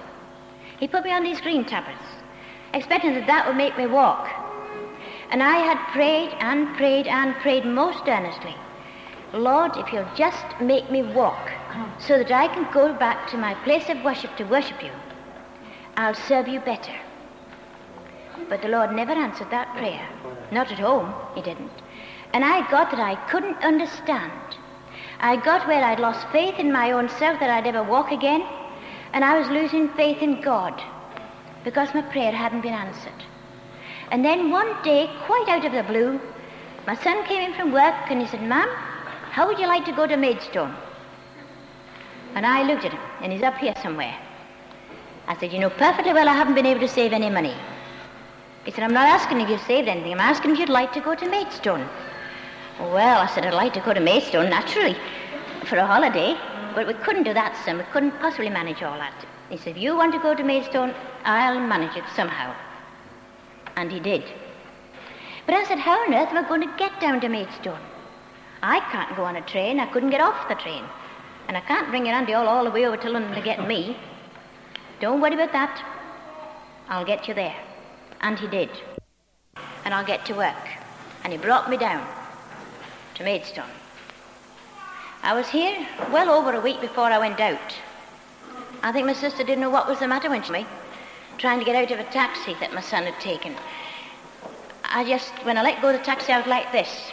[0.81, 2.05] He put me on these green tablets,
[2.75, 4.29] expecting that that would make me walk.
[5.31, 8.57] And I had prayed and prayed and prayed most earnestly.
[9.33, 11.53] Lord, if you'll just make me walk
[11.99, 14.91] so that I can go back to my place of worship to worship you,
[15.97, 17.02] I'll serve you better.
[18.53, 20.07] But the Lord never answered that prayer.
[20.51, 21.73] Not at home, He didn't.
[22.35, 24.59] And I got that I couldn't understand.
[25.21, 28.47] I got where I'd lost faith in my own self that I'd ever walk again,
[29.15, 30.83] and I was losing faith in God
[31.65, 33.25] because my prayer hadn't been answered.
[34.11, 36.21] And then one day, quite out of the blue,
[36.87, 38.69] my son came in from work and he said, Ma'am,
[39.31, 40.77] how would you like to go to Maidstone?
[42.35, 44.15] And I looked at him, and he's up here somewhere.
[45.27, 47.57] I said, You know perfectly well I haven't been able to save any money.
[48.65, 50.13] He said, I'm not asking if you've saved anything.
[50.13, 51.89] I'm asking if you'd like to go to Maidstone.
[52.79, 54.97] Well, I said, I'd like to go to Maidstone, naturally,
[55.65, 56.37] for a holiday.
[56.75, 57.79] But we couldn't do that, son.
[57.79, 59.15] We couldn't possibly manage all that.
[59.51, 60.95] He said, if you want to go to Maidstone,
[61.25, 62.55] I'll manage it somehow.
[63.77, 64.25] And he did.
[65.45, 67.81] But I said, how on earth am I going to get down to Maidstone?
[68.63, 69.81] I can't go on a train.
[69.81, 70.85] I couldn't get off the train.
[71.49, 73.67] And I can't bring your auntie all, all the way over to London to get
[73.67, 73.97] me.
[75.01, 75.85] Don't worry about that.
[76.89, 77.57] I'll get you there.
[78.23, 78.71] And he did.
[79.85, 80.69] And I'll get to work.
[81.25, 82.07] And he brought me down
[83.15, 83.71] to Maidstone.
[85.23, 87.75] I was here well over a week before I went out.
[88.83, 90.67] I think my sister didn't know what was the matter when she me,
[91.39, 93.55] trying to get out of a taxi that my son had taken.
[94.85, 97.13] I just, when I let go of the taxi, I was like this,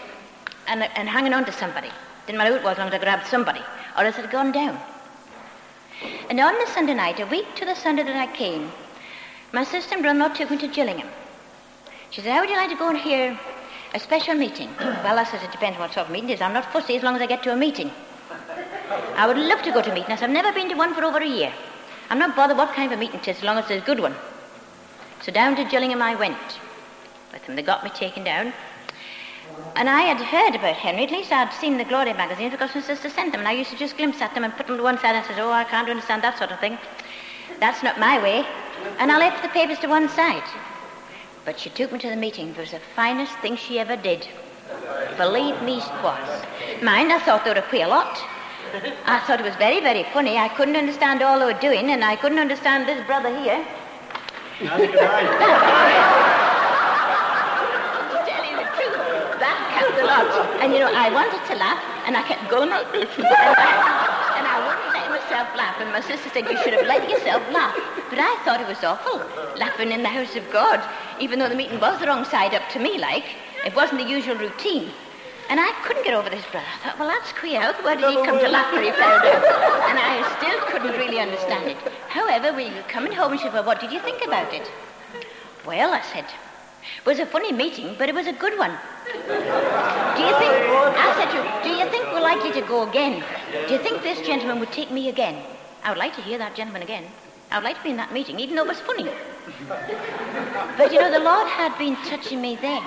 [0.67, 1.89] and, and hanging on to somebody.
[2.25, 3.61] Didn't matter who it was, as long as I grabbed somebody,
[3.95, 4.79] or else it had gone down.
[6.29, 8.71] And on the Sunday night, a week to the Sunday that I came,
[9.51, 11.09] my sister and brother took me to Gillingham.
[12.11, 13.39] She said, How would you like to go and hear
[13.93, 14.69] a special meeting?
[14.79, 16.41] well, I said, It depends on what sort of meeting it is.
[16.41, 17.91] I'm not fussy as long as I get to a meeting.
[19.15, 20.21] I would love to go to meetings.
[20.21, 21.53] I've never been to one for over a year.
[22.09, 23.85] I'm not bothered what kind of a meeting it is as long as it's a
[23.85, 24.15] good one.
[25.21, 26.59] So down to Gillingham I went
[27.33, 27.55] with them.
[27.55, 28.53] They got me taken down.
[29.75, 32.81] And I had heard about Henry, at least I'd seen the Glory magazine because my
[32.81, 34.83] sister sent them, and I used to just glimpse at them and put them to
[34.83, 35.15] one side.
[35.15, 36.77] I said, Oh, I can't understand that sort of thing.
[37.59, 38.45] That's not my way.
[38.97, 40.43] And I left the papers to one side.
[41.45, 42.49] But she took me to the meeting.
[42.49, 44.27] It was the finest thing she ever did.
[45.17, 46.45] Believe me, it was.
[46.81, 48.21] Mind, I thought they were a queer lot.
[49.05, 50.37] I thought it was very, very funny.
[50.37, 53.65] I couldn't understand all they were doing, and I couldn't understand this brother here.
[54.61, 55.23] Neither can I.
[58.27, 59.39] telling the truth.
[59.39, 60.61] That kept a lot.
[60.61, 64.15] And you know, I wanted to laugh, and I kept going like this.
[65.39, 65.81] And I, and I wouldn't let myself laugh.
[65.81, 67.75] And my sister said, You should have let yourself laugh.
[68.09, 69.17] But I thought it was awful,
[69.57, 70.83] laughing in the house of God,
[71.19, 73.25] even though the meeting was the wrong side up to me, like.
[73.65, 74.91] It wasn't the usual routine.
[75.49, 76.67] And I couldn't get over this brother.
[76.67, 77.73] I thought, well, that's queer.
[77.81, 79.43] Where did he come to laugh when he found out?
[79.89, 81.77] And I still couldn't really understand it.
[82.07, 84.71] However, when you coming home, she said, well, what did you think about it?
[85.65, 86.25] Well, I said,
[87.09, 88.69] was a funny meeting, but it was a good one.
[89.07, 90.53] Do you think,
[91.05, 93.23] I said to her, do you think we're likely to go again?
[93.67, 95.43] Do you think this gentleman would take me again?
[95.83, 97.05] I would like to hear that gentleman again.
[97.49, 99.09] I would like to be in that meeting, even though it was funny.
[100.77, 102.83] But you know, the Lord had been touching me then.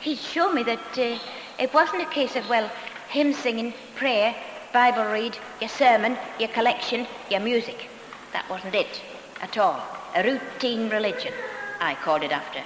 [0.00, 1.18] He'd shown me that uh,
[1.58, 2.70] it wasn't a case of, well,
[3.08, 4.32] hymn singing, prayer,
[4.72, 7.88] Bible read, your sermon, your collection, your music.
[8.32, 9.02] That wasn't it
[9.40, 9.82] at all.
[10.14, 11.34] A routine religion,
[11.80, 12.62] I called it after.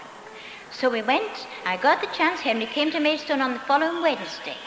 [0.78, 1.46] So we went.
[1.64, 2.40] I got the chance.
[2.40, 4.58] Henry came to Maidstone on the following Wednesday.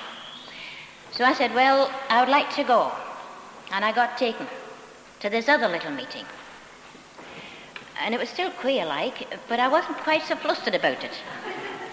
[1.12, 2.92] So I said, well, I would like to go.
[3.72, 4.48] And I got taken
[5.20, 6.26] to this other little meeting.
[8.02, 11.12] And it was still queer like, but I wasn't quite so flustered about it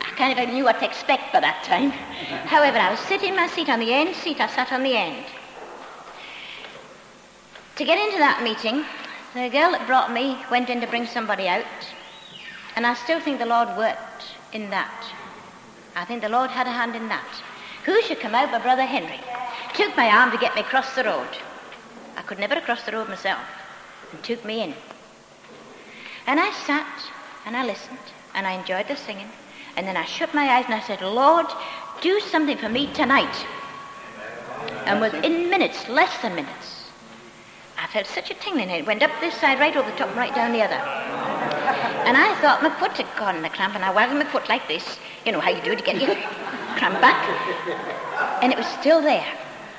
[0.01, 1.91] I kind of knew what to expect by that time.
[2.49, 4.41] However, I was sitting in my seat on the end seat.
[4.41, 5.27] I sat on the end.
[7.75, 8.87] To get into that meeting,
[9.35, 11.67] the girl that brought me went in to bring somebody out,
[12.77, 15.05] and I still think the Lord worked in that.
[15.97, 17.27] I think the Lord had a hand in that.
[17.87, 19.21] Who should come out but Brother Henry?
[19.75, 21.29] Took my arm to get me across the road.
[22.17, 23.41] I could never crossed the road myself,
[24.13, 24.75] and took me in.
[26.27, 27.11] And I sat
[27.47, 27.99] and I listened
[28.35, 29.29] and I enjoyed the singing.
[29.77, 31.47] And then I shut my eyes and I said, Lord,
[32.01, 33.47] do something for me tonight.
[34.85, 36.91] And within minutes, less than minutes,
[37.79, 38.71] I felt such a tingling.
[38.71, 41.26] It went up this side, right over the top, right down the other.
[42.07, 44.49] And I thought my foot had gone in the cramp, and I waggled my foot
[44.49, 44.99] like this.
[45.25, 46.15] You know how you do it to get your
[46.79, 47.19] cramp back.
[48.43, 49.27] And it was still there.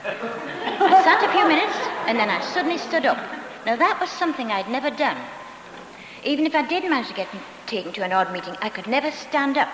[0.04, 3.18] I sat a few minutes, and then I suddenly stood up.
[3.66, 5.18] Now that was something I'd never done.
[6.26, 7.30] Even if I did manage to get
[7.66, 9.70] taken to an odd meeting, I could never stand up.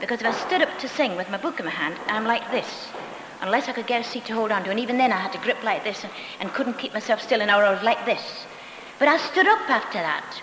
[0.00, 2.50] Because if I stood up to sing with my book in my hand, I'm like
[2.50, 2.88] this.
[3.42, 5.32] Unless I could get a seat to hold on to, and even then I had
[5.32, 8.46] to grip like this and, and couldn't keep myself still, and I was like this.
[8.98, 10.40] But I stood up after that.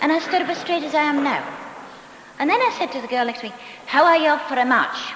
[0.00, 1.46] And I stood up as straight as I am now.
[2.38, 3.52] And then I said to the girl next to me,
[3.86, 5.12] How are you for a march?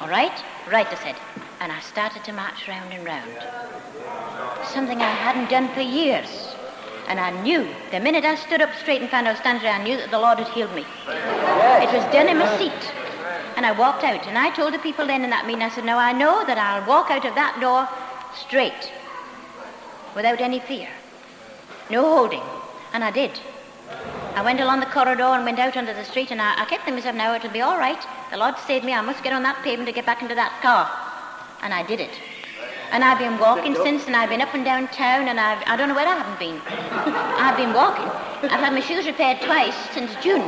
[0.00, 0.32] All right?
[0.70, 1.16] Right, I said.
[1.60, 3.30] And I started to march round and round.
[4.66, 6.54] Something I hadn't done for years.
[7.08, 9.72] And I knew, the minute I stood up straight and found I was standing there,
[9.72, 10.84] I knew that the Lord had healed me.
[11.08, 12.92] It was done in my seat.
[13.56, 14.26] And I walked out.
[14.26, 16.58] And I told the people then in that meeting, I said, Now I know that
[16.58, 17.88] I'll walk out of that door
[18.36, 18.92] straight,
[20.14, 20.88] without any fear.
[21.88, 22.42] No holding.
[22.92, 23.40] And I did.
[24.36, 26.84] I went along the corridor and went out onto the street, and I, I kept
[26.84, 27.96] thinking myself, now it'll be all right.
[28.30, 28.92] The Lord saved me.
[28.92, 30.84] I must get on that pavement to get back into that car.
[31.62, 32.10] And I did it.
[32.92, 35.74] And I've been walking since, and I've been up and down town, and I've, I
[35.78, 36.60] don't know where I haven't been.
[36.68, 38.04] I've been walking.
[38.52, 40.44] I've had my shoes repaired twice since June.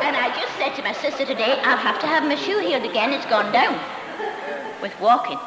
[0.00, 2.88] And I just said to my sister today, I'll have to have my shoe healed
[2.88, 3.12] again.
[3.12, 3.78] It's gone down
[4.80, 5.38] with walking.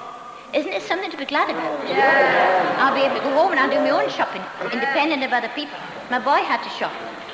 [0.54, 1.88] Isn't it something to be glad about?
[1.88, 2.78] Yeah.
[2.80, 4.42] I'll be able to go home and I'll do my own shopping,
[4.72, 5.78] independent of other people.
[6.10, 6.94] My boy had to shop,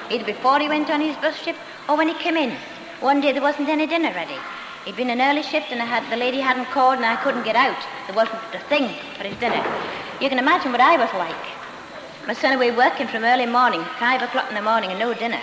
[0.09, 1.55] either before he went on his bus trip
[1.88, 2.55] or when he came in.
[2.99, 4.38] One day there wasn't any dinner ready.
[4.86, 7.43] He'd been an early shift and I had, the lady hadn't called and I couldn't
[7.43, 7.78] get out.
[8.07, 9.64] There wasn't a thing for his dinner.
[10.20, 11.36] You can imagine what I was like.
[12.28, 15.39] My son away working from early morning, five o'clock in the morning, and no dinner.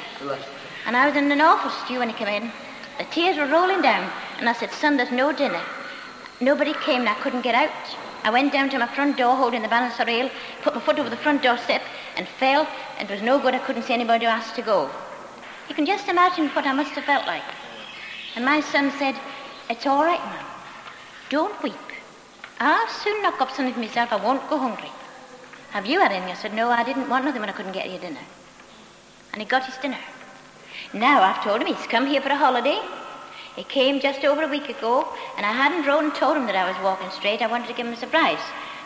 [0.87, 2.53] And I was in an awful stew when he came in.
[2.99, 5.61] The tears were rolling down, and I said, Son, there's no dinner.
[6.41, 7.71] Nobody came and I couldn't get out.
[8.25, 10.31] I went down to my front door holding the balance rail,
[10.63, 11.83] put my foot over the front door step
[12.17, 12.67] and fell,
[12.99, 13.55] and it was no good.
[13.55, 14.91] I couldn't see anybody to ask to go.
[15.69, 17.43] You can just imagine what I must have felt like.
[18.35, 19.15] And my son said,
[19.71, 20.45] It's all right, Mum.
[21.31, 21.75] Don't weep.
[22.61, 24.13] I'll soon knock up something for myself.
[24.13, 24.91] I won't go hungry.
[25.71, 26.33] Have you had any?
[26.33, 28.21] I said, No, I didn't want nothing when I couldn't get you dinner.
[29.33, 29.99] And he got his dinner.
[30.93, 32.81] Now I've told him he's come here for a holiday.
[33.59, 35.05] He came just over a week ago,
[35.37, 37.43] and I hadn't wrote and told him that I was walking straight.
[37.43, 38.39] I wanted to give him a surprise.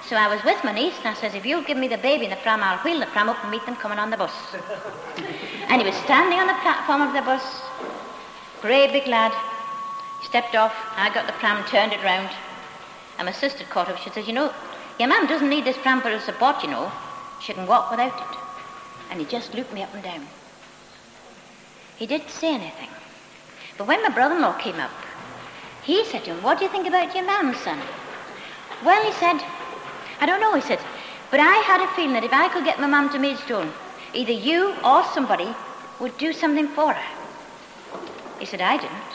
[0.08, 2.24] So I was with my niece, and I says, if you'll give me the baby
[2.24, 4.32] in the pram, I'll wheel the pram up and meet them coming on the bus.
[5.68, 7.44] and he was standing on the platform of the bus,
[8.62, 9.32] grey big lad.
[10.22, 12.30] He stepped off, I got the pram, turned it round,
[13.18, 13.98] and my sister caught up.
[13.98, 14.54] She says, you know,
[14.98, 16.90] your mum doesn't need this pram for a support, you know.
[17.42, 18.38] She can walk without it.
[19.10, 20.26] And he just looked me up and down.
[21.98, 22.88] He didn't say anything.
[23.78, 24.90] But when my brother-in-law came up,
[25.82, 27.80] he said to him, what do you think about your mum, son?
[28.84, 29.42] Well, he said,
[30.20, 30.78] I don't know, he said,
[31.30, 33.72] but I had a feeling that if I could get my mum to Maidstone,
[34.14, 35.54] either you or somebody
[36.00, 37.18] would do something for her.
[38.38, 39.12] He said, I didn't.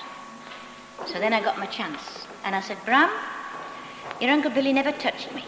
[1.05, 2.25] So then I got my chance.
[2.43, 3.09] And I said, Bram,
[4.19, 5.43] your Uncle Billy never touched me.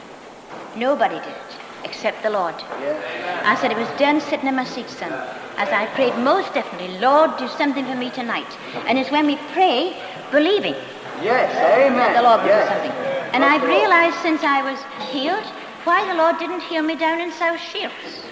[0.76, 2.55] Nobody did except the Lord.
[2.81, 3.41] Yeah.
[3.45, 5.11] I said, it was done sitting in my seat, son.
[5.57, 8.51] As I prayed most definitely, Lord, do something for me tonight.
[8.87, 9.97] And it's when we pray,
[10.31, 10.75] believing
[11.21, 11.97] Yes, amen.
[11.97, 12.63] that the Lord will yes.
[12.63, 12.95] do something.
[13.33, 14.79] And I've realized since I was
[15.11, 15.43] healed
[15.83, 18.23] why the Lord didn't heal me down in South Shields.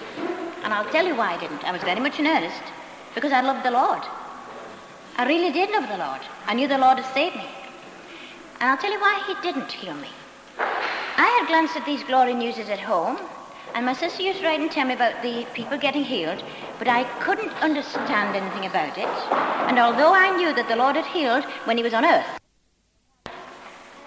[0.62, 1.64] And I'll tell you why I didn't.
[1.64, 2.62] I was very much in earnest
[3.14, 4.02] because I loved the Lord.
[5.16, 6.22] I really did love the Lord.
[6.46, 7.48] I knew the Lord had saved me.
[8.60, 10.08] And I'll tell you why he didn't heal me.
[10.58, 13.18] I had glanced at these glory newses at home,
[13.74, 16.42] and my sister used to write and tell me about the people getting healed,
[16.78, 19.08] but I couldn't understand anything about it.
[19.68, 22.26] And although I knew that the Lord had healed when he was on earth,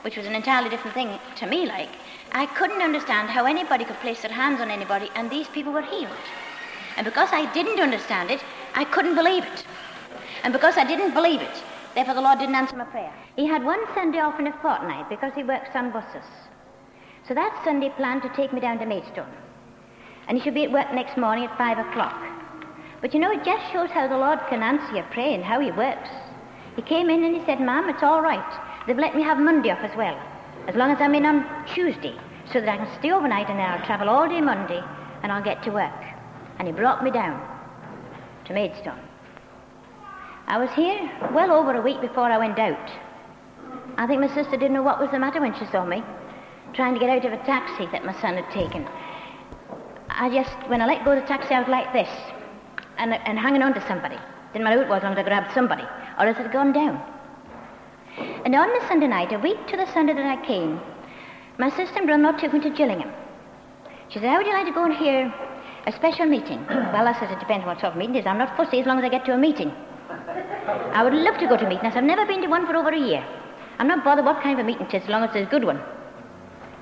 [0.02, 1.90] which was an entirely different thing to me, like,
[2.32, 5.82] I couldn't understand how anybody could place their hands on anybody and these people were
[5.82, 6.18] healed.
[6.98, 8.44] And because I didn't understand it,
[8.74, 9.66] I couldn't believe it.
[10.44, 13.14] And because I didn't believe it, therefore the Lord didn't answer my prayer.
[13.36, 16.26] He had one Sunday off in a fortnight because he works on buses.
[17.28, 19.32] So that Sunday planned to take me down to Maidstone.
[20.28, 22.16] And he should be at work next morning at five o'clock.
[23.02, 25.60] But you know, it just shows how the Lord can answer your prayer and how
[25.60, 26.10] he works.
[26.76, 28.86] He came in and he said, Ma'am, it's all right.
[28.86, 30.18] They've let me have Monday off as well,
[30.68, 32.16] as long as I'm in on Tuesday,
[32.52, 34.82] so that I can stay overnight and then I'll travel all day Monday
[35.24, 36.04] and I'll get to work.
[36.60, 37.42] And he brought me down
[38.46, 39.00] to Maidstone.
[40.48, 42.92] I was here well over a week before I went out.
[43.98, 46.04] I think my sister didn't know what was the matter when she saw me,
[46.74, 48.88] trying to get out of a taxi that my son had taken.
[50.14, 52.10] I just, when I let go of the taxi, I was like this,
[52.98, 54.18] and, and hanging on to somebody.
[54.54, 55.84] Didn't matter who it was, as long as I grabbed somebody,
[56.20, 57.02] or else it had gone down.
[58.46, 60.80] And on the Sunday night, a week to the Sunday that I came,
[61.58, 63.12] my sister and brother-in-law took me to Gillingham.
[64.10, 65.34] She said, how would you like to go and hear
[65.88, 66.66] a special meeting?
[66.70, 68.26] well, I said, it depends on what sort of meeting it is.
[68.26, 69.72] I'm not fussy as long as I get to a meeting.
[70.94, 71.96] I would love to go to meetings.
[71.96, 73.26] I've never been to one for over a year.
[73.80, 75.50] I'm not bothered what kind of a meeting it is, as long as it's a
[75.50, 75.82] good one.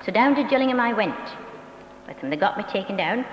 [0.04, 1.14] So down to Gillingham I went
[2.10, 2.30] with them.
[2.30, 3.24] They got me taken down.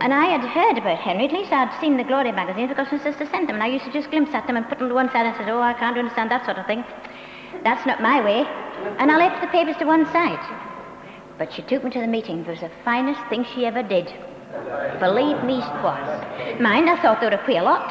[0.00, 2.98] And I had heard about Henry, at least I'd seen the Glory magazines because my
[2.98, 4.94] sister sent them, and I used to just glimpse at them and put them to
[4.94, 5.26] one side.
[5.26, 6.84] and said, Oh, I can't understand that sort of thing.
[7.64, 8.46] That's not my way.
[8.98, 10.40] And I left the papers to one side.
[11.36, 12.40] But she took me to the meeting.
[12.40, 14.06] It was the finest thing she ever did.
[15.00, 16.60] Believe me, it was.
[16.60, 17.90] Mind, I thought they were a queer lot.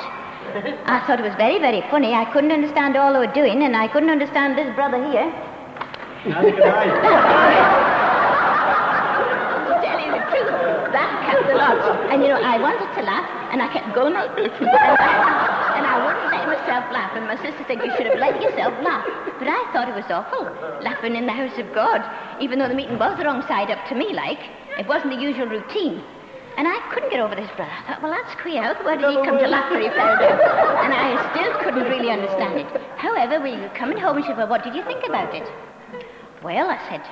[0.87, 2.13] I thought it was very, very funny.
[2.13, 5.31] I couldn't understand all they were doing, and I couldn't understand this brother here
[6.25, 6.31] you
[10.11, 10.84] the truth.
[10.95, 11.75] That kept the lot.
[12.07, 14.55] And you know, I wanted to laugh, and I kept going like this.
[14.63, 17.11] and, I, wouldn't let myself laugh.
[17.19, 19.03] And my sister said, You should have let yourself laugh.
[19.35, 20.47] But I thought it was awful,
[20.79, 21.99] laughing in the house of God,
[22.39, 24.39] even though the meeting was the wrong side up to me, like.
[24.79, 26.03] It wasn't the usual routine.
[26.57, 27.71] And I couldn't get over this brother.
[27.71, 28.63] I thought, well, that's queer.
[28.83, 30.39] Where did he come to laugh for he fell down?
[30.83, 32.67] And I still couldn't really understand it.
[32.95, 35.43] However, we were coming home and she said, well, what did you think about it?
[36.43, 37.03] Well, I said,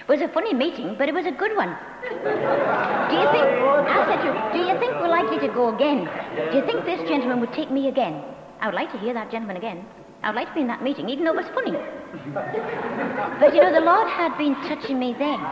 [0.00, 1.76] it was a funny meeting, but it was a good one.
[2.02, 6.08] Do you think, I said to her, do you think we're likely to go again?
[6.50, 8.22] Do you think this gentleman would take me again?
[8.60, 9.84] I would like to hear that gentleman again.
[10.22, 11.72] I would like to be in that meeting, even though it was funny.
[13.40, 15.44] But you know, the Lord had been touching me then.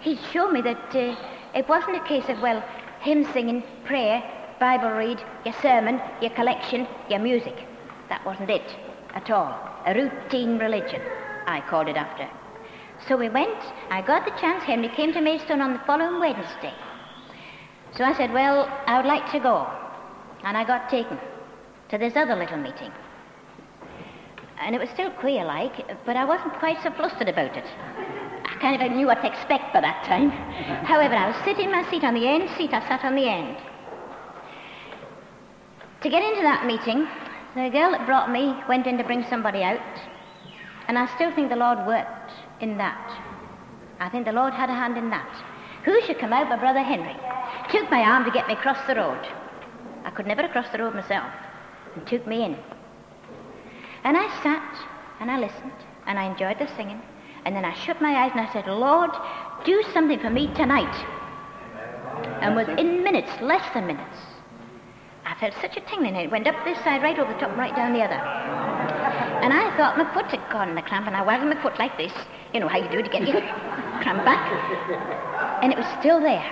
[0.00, 1.16] He'd shown me that uh,
[1.54, 2.62] it wasn't a case of, well,
[3.00, 4.22] hymn singing, prayer,
[4.60, 7.66] Bible read, your sermon, your collection, your music.
[8.10, 8.76] That wasn't it
[9.14, 9.58] at all.
[9.86, 11.00] A routine religion,
[11.46, 12.28] I called it after.
[13.06, 13.58] So we went,
[13.90, 16.72] I got the chance, Henry came to Maidstone on the following Wednesday.
[17.96, 19.68] So I said, well, I would like to go.
[20.42, 21.18] And I got taken
[21.90, 22.92] to this other little meeting.
[24.58, 27.64] and it was still queer like, but I wasn't quite so flustered about it.
[28.46, 30.30] I kind of knew what to expect by that time.
[30.92, 32.72] However, I was sitting in my seat on the end seat.
[32.72, 33.58] I sat on the end.
[36.02, 37.06] To get into that meeting,
[37.54, 39.80] the girl that brought me went in to bring somebody out,
[40.88, 43.20] and I still think the Lord worked in that.
[44.00, 45.44] I think the Lord had a hand in that.
[45.84, 47.16] Who should come out but Brother Henry?
[47.70, 49.26] Took my arm to get me across the road.
[50.04, 51.30] I could never cross the road myself.
[51.94, 52.56] And took me in.
[54.04, 54.86] And I sat
[55.20, 55.72] and I listened
[56.06, 57.00] and I enjoyed the singing.
[57.44, 59.10] And then I shut my eyes and I said, Lord,
[59.64, 60.94] do something for me tonight.
[62.40, 64.16] And within minutes, less than minutes,
[65.24, 66.16] I felt such a tingling.
[66.16, 68.93] It went up this side, right over the top, right down the other.
[69.44, 71.78] And I thought my foot had gone in the cramp, and I waggled my foot
[71.78, 72.14] like this.
[72.54, 73.42] You know how you do to get your
[74.00, 74.40] cramp back.
[75.62, 76.48] And it was still there.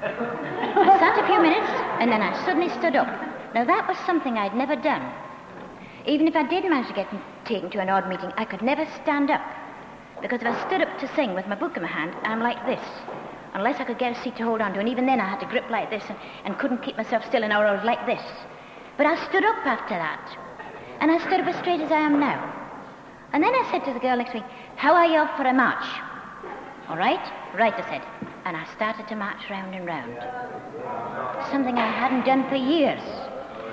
[0.00, 1.66] I sat a few minutes,
[1.98, 3.08] and then I suddenly stood up.
[3.52, 5.12] Now, that was something I'd never done.
[6.06, 7.08] Even if I did manage to get
[7.46, 9.42] taken to an odd meeting, I could never stand up.
[10.22, 12.64] Because if I stood up to sing with my book in my hand, I'm like
[12.64, 12.86] this.
[13.54, 15.40] Unless I could get a seat to hold on to, and even then I had
[15.40, 18.22] to grip like this and, and couldn't keep myself still, and I was like this.
[18.96, 20.45] But I stood up after that.
[21.00, 22.52] And I stood up as straight as I am now.
[23.32, 24.44] And then I said to the girl next to me,
[24.76, 25.84] How are you for a march?
[26.88, 27.20] All right?
[27.54, 28.02] Right, I said.
[28.44, 30.14] And I started to march round and round.
[31.50, 33.02] Something I hadn't done for years.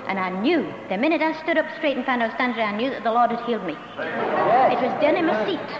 [0.06, 2.66] And I knew, the minute I stood up straight and found I was standing there,
[2.66, 3.72] I knew that the Lord had healed me.
[3.72, 5.70] It was done in my seat.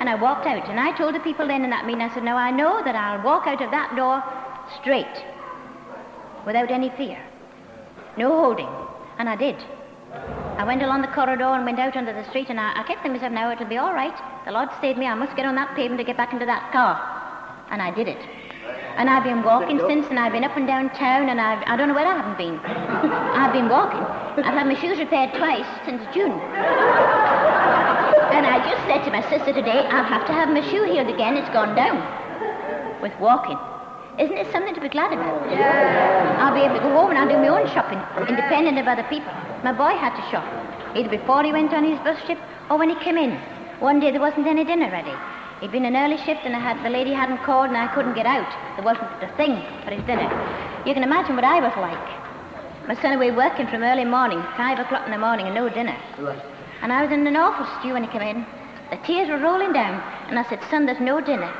[0.00, 0.68] And I walked out.
[0.68, 2.96] And I told the people then in that meeting, I said, Now I know that
[2.96, 4.22] I'll walk out of that door
[4.80, 5.24] straight,
[6.44, 7.22] without any fear.
[8.16, 8.68] No holding.
[9.18, 9.62] And I did.
[10.62, 13.02] I went along the corridor and went out onto the street, and I, I kept
[13.02, 14.14] thinking to myself, now it'll be all right.
[14.46, 15.06] The Lord saved me.
[15.10, 17.02] I must get on that pavement to get back into that car.
[17.74, 18.22] And I did it.
[18.94, 21.76] And I've been walking since, and I've been up and down town, and I've, I
[21.76, 22.60] don't know where I haven't been.
[23.42, 24.06] I've been walking.
[24.46, 26.30] I've had my shoes repaired twice since June.
[28.30, 31.10] And I just said to my sister today, I'll have to have my shoe healed
[31.10, 31.36] again.
[31.36, 31.98] It's gone down
[33.02, 33.58] with walking.
[34.18, 35.50] Isn't it something to be glad about?
[35.50, 36.36] Yeah.
[36.38, 37.98] I'll be able to go home and I'll do my own shopping,
[38.28, 39.32] independent of other people.
[39.64, 40.44] My boy had to shop,
[40.94, 42.38] either before he went on his bus trip
[42.68, 43.40] or when he came in.
[43.80, 45.14] One day there wasn't any dinner ready.
[45.60, 48.14] He'd been an early shift and I had, the lady hadn't called and I couldn't
[48.14, 48.50] get out.
[48.76, 50.28] There wasn't a thing for his dinner.
[50.84, 52.86] You can imagine what I was like.
[52.86, 55.96] My son away working from early morning, five o'clock in the morning, and no dinner.
[56.82, 58.44] And I was in an awful stew when he came in.
[58.90, 61.50] The tears were rolling down, and I said, Son, there's no dinner.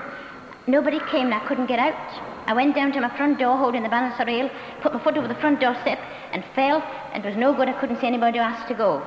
[0.67, 1.95] Nobody came and I couldn't get out.
[2.47, 5.29] I went down to my front door holding the baluster rail, put my foot over
[5.29, 5.99] the front door step,
[6.33, 6.83] and fell,
[7.13, 7.69] and it was no good.
[7.69, 9.03] I couldn't see anybody to ask to go.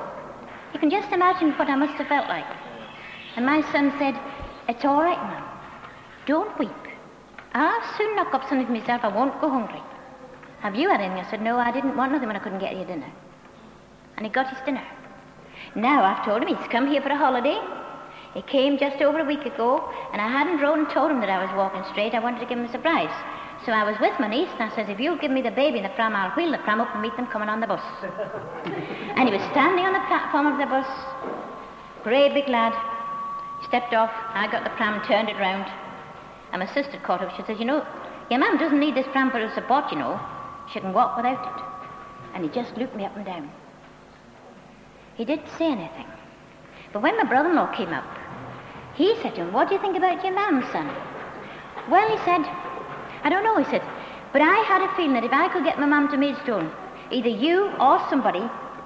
[0.72, 2.46] You can just imagine what I must have felt like.
[3.36, 4.18] And my son said,
[4.68, 5.44] It's all right, Mum.
[6.26, 6.70] Don't weep.
[7.52, 9.04] I'll soon knock up something for myself.
[9.04, 9.82] I won't go hungry.
[10.60, 11.24] Have you had anything?
[11.24, 13.10] I said, No, I didn't want nothing when I couldn't get you dinner.
[14.16, 14.84] And he got his dinner.
[15.74, 17.60] Now I've told him he's come here for a holiday.
[18.36, 19.82] He came just over a week ago,
[20.12, 22.12] and I hadn't wrote and told him that I was walking straight.
[22.12, 23.08] I wanted to give him a surprise.
[23.64, 25.78] So I was with my niece, and I says, if you'll give me the baby
[25.78, 27.80] in the pram, I'll wheel the pram up and meet them coming on the bus.
[29.16, 30.86] and he was standing on the platform of the bus,
[32.04, 32.76] great big lad.
[33.62, 35.64] He stepped off, I got the pram, turned it round,
[36.52, 37.34] and my sister caught up.
[37.38, 37.86] She says, you know,
[38.28, 40.20] your mum doesn't need this pram for her support, you know.
[40.74, 41.64] She can walk without it.
[42.34, 43.50] And he just looked me up and down.
[45.14, 46.06] He didn't say anything.
[46.92, 48.04] But when my brother-in-law came up,
[48.96, 50.90] he said to him, What do you think about your mum, son?
[51.90, 52.40] Well, he said,
[53.22, 53.82] I don't know, he said,
[54.32, 56.72] but I had a feeling that if I could get my mum to Maidstone,
[57.10, 58.42] either you or somebody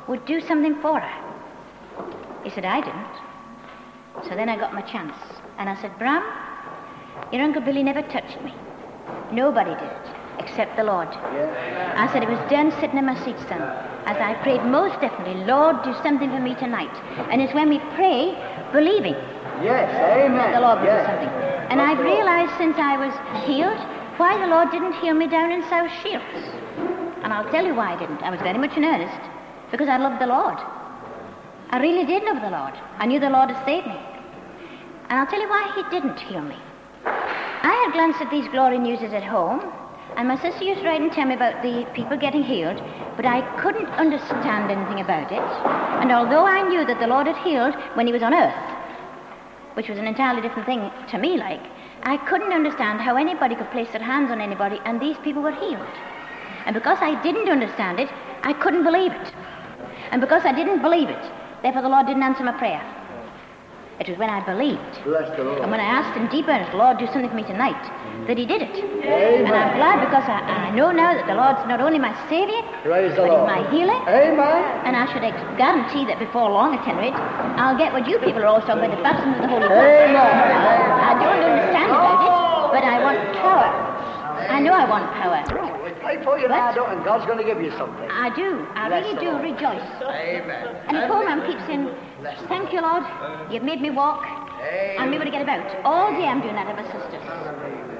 [0.09, 2.45] would do something for her.
[2.45, 4.29] He said, I didn't.
[4.29, 5.17] So then I got my chance.
[5.59, 6.23] And I said, Bram,
[7.33, 8.53] your Uncle Billy never touched me.
[9.33, 10.07] Nobody did, it,
[10.39, 11.09] except the Lord.
[11.09, 13.63] I said, it was done sitting in my seat, son,
[14.07, 16.95] as I prayed most definitely, Lord, do something for me tonight.
[17.31, 18.35] And it's when we pray,
[18.73, 19.15] believing.
[19.63, 20.53] Yes, amen.
[20.53, 21.05] The Lord will yes.
[21.05, 21.29] do something.
[21.71, 23.13] And I've realized since I was
[23.45, 23.79] healed
[24.17, 26.45] why the Lord didn't heal me down in South Shields.
[27.23, 28.23] And I'll tell you why I didn't.
[28.23, 29.21] I was very much in earnest
[29.71, 30.59] because I loved the Lord.
[31.71, 32.75] I really did love the Lord.
[32.99, 34.01] I knew the Lord had saved me.
[35.09, 36.57] And I'll tell you why he didn't heal me.
[37.05, 39.61] I had glanced at these glory newses at home,
[40.17, 42.83] and my sister used to write and tell me about the people getting healed,
[43.17, 45.45] but I couldn't understand anything about it.
[46.01, 48.70] And although I knew that the Lord had healed when he was on earth,
[49.75, 51.63] which was an entirely different thing to me, like,
[52.03, 55.53] I couldn't understand how anybody could place their hands on anybody and these people were
[55.53, 55.97] healed.
[56.67, 58.11] And because I didn't understand it,
[58.43, 59.33] I couldn't believe it.
[60.11, 61.31] And because I didn't believe it,
[61.63, 63.00] therefore the Lord didn't answer my prayer.
[64.01, 65.05] It was when I believed.
[65.05, 65.61] Bless the Lord.
[65.61, 67.77] And when I asked in deep earnest, Lord, do something for me tonight,
[68.25, 68.73] that He did it.
[68.73, 69.45] Amen.
[69.45, 72.65] And I'm glad because I, I know now that the Lord's not only my Saviour,
[72.81, 73.45] Praise but He's Lord.
[73.45, 74.01] my healer.
[74.09, 74.61] Amen.
[74.89, 77.17] And I should ex- guarantee that before long, at any rate,
[77.61, 79.85] I'll get what you people are all talking about, the baptism of the Holy Ghost.
[79.85, 80.17] Amen.
[80.17, 82.33] I don't understand about it,
[82.73, 83.69] but I want power.
[84.49, 85.45] I know I want power.
[85.85, 88.09] We pray for you now, don't and God's going to give you something.
[88.09, 88.65] I do.
[88.73, 89.45] I Bless really do Lord.
[89.45, 89.85] rejoice.
[90.09, 90.73] Amen.
[90.89, 91.85] And the poor man keeps saying,
[92.49, 93.03] Thank you, Lord.
[93.51, 94.23] You've made me walk.
[94.99, 95.65] I'm able to get about.
[95.85, 97.25] All day I'm doing that of my sisters.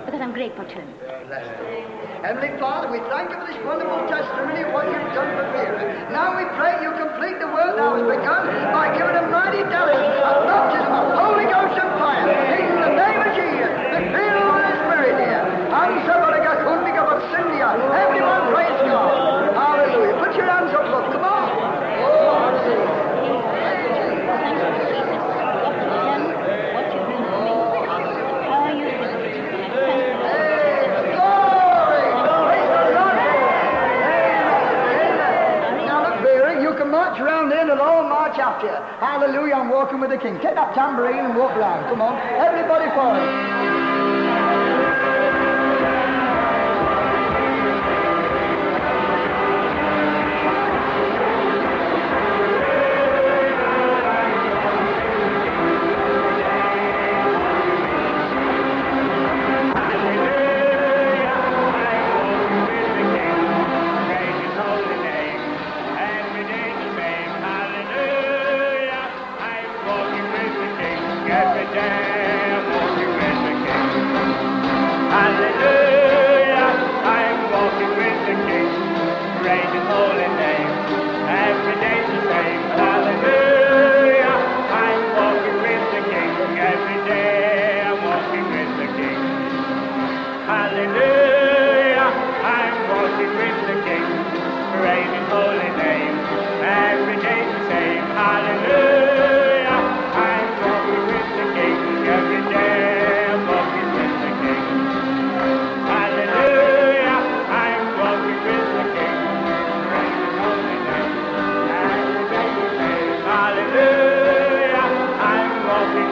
[0.05, 0.89] Because I'm grateful to him.
[2.21, 6.13] Heavenly Father, we thank you for this wonderful testimony of what you've done for Vera.
[6.13, 8.45] Now we pray you complete the work that was begun
[8.77, 12.29] by giving a mighty diligence, a baptism of Holy Ghost and fire.
[12.29, 15.43] In the name of Jesus, the fill with the Spirit here.
[15.73, 16.21] And so,
[16.61, 17.73] Kundiga, but Cynthia,
[18.05, 19.57] everyone praise God.
[19.57, 20.15] Hallelujah.
[20.21, 21.09] Put your hands up, look.
[21.11, 21.51] Come on.
[22.05, 24.29] Oh, Thank you, Jesus.
[24.29, 24.71] What you've
[25.89, 26.25] done,
[26.77, 27.57] what you've done for me,
[27.89, 29.35] how you've done it.
[29.35, 30.21] And I thank you, Lord.
[30.31, 30.85] Hey,
[31.17, 32.07] glory!
[32.45, 33.19] Praise the Lord!
[34.05, 34.55] Amen.
[35.89, 37.81] Now look, Vera, you can march around in and
[38.63, 38.75] you.
[38.99, 40.35] Hallelujah, I'm walking with the King.
[40.41, 41.89] Take that tambourine and walk around.
[41.89, 42.19] Come on.
[42.19, 44.10] Everybody forward.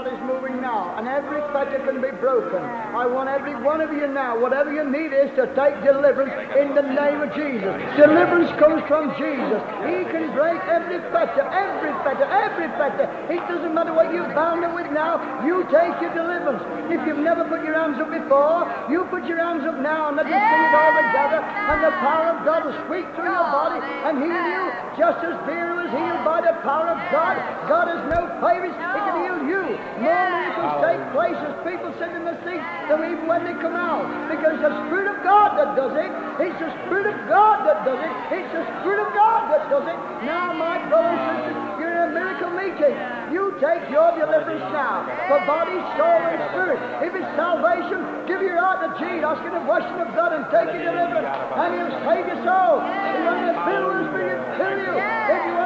[0.00, 2.64] God is moving now, and every fetter can be broken.
[2.96, 6.72] I want every one of you now, whatever your need is, to take deliverance in
[6.72, 7.68] the name of Jesus.
[8.00, 9.60] Deliverance comes from Jesus.
[9.84, 13.12] He can break every fetter, every fetter, every fetter.
[13.28, 16.64] It doesn't matter what you've bound it with now, you take your deliverance.
[16.88, 20.16] If you've never put your hands up before, you put your hands up now and
[20.16, 23.48] let us sing it all together, and the power of God will sweep through your
[23.52, 24.64] body and heal you,
[24.96, 27.34] just as Vera was healed by the power of God.
[27.68, 29.64] God has no favorites, He can heal you.
[30.02, 33.76] More miracles take place as people sit in the seat than even when they come
[33.76, 34.08] out.
[34.28, 36.10] Because it's the Spirit of God that does it.
[36.40, 38.12] It's the Spirit of God that does it.
[38.32, 39.98] It's the Spirit of God that does it.
[40.24, 42.96] Now, my brothers and sisters, you're in a miracle meeting.
[43.30, 46.80] You take your deliverance now for body, soul, and spirit.
[47.04, 50.72] If it's salvation, give your heart to Jesus, asking the washing of blood, and take
[50.74, 52.82] your deliverance, and He'll save your soul.
[52.82, 54.94] You want to the fill you.
[55.30, 55.59] If you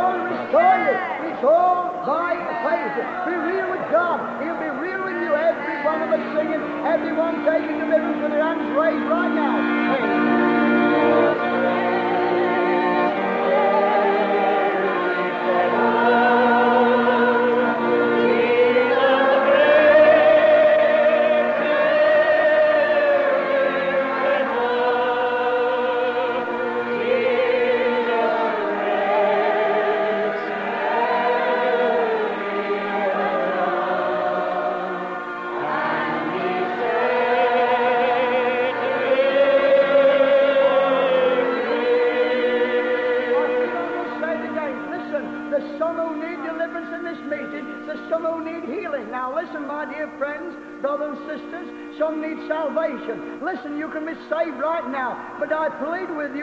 [0.00, 0.96] want to restore you.
[1.42, 2.94] All by faith.
[3.26, 4.42] Be real with God.
[4.42, 5.34] He'll be real with you.
[5.34, 10.01] Every one of us singing, everyone taking the deliverance with their hands raised right now.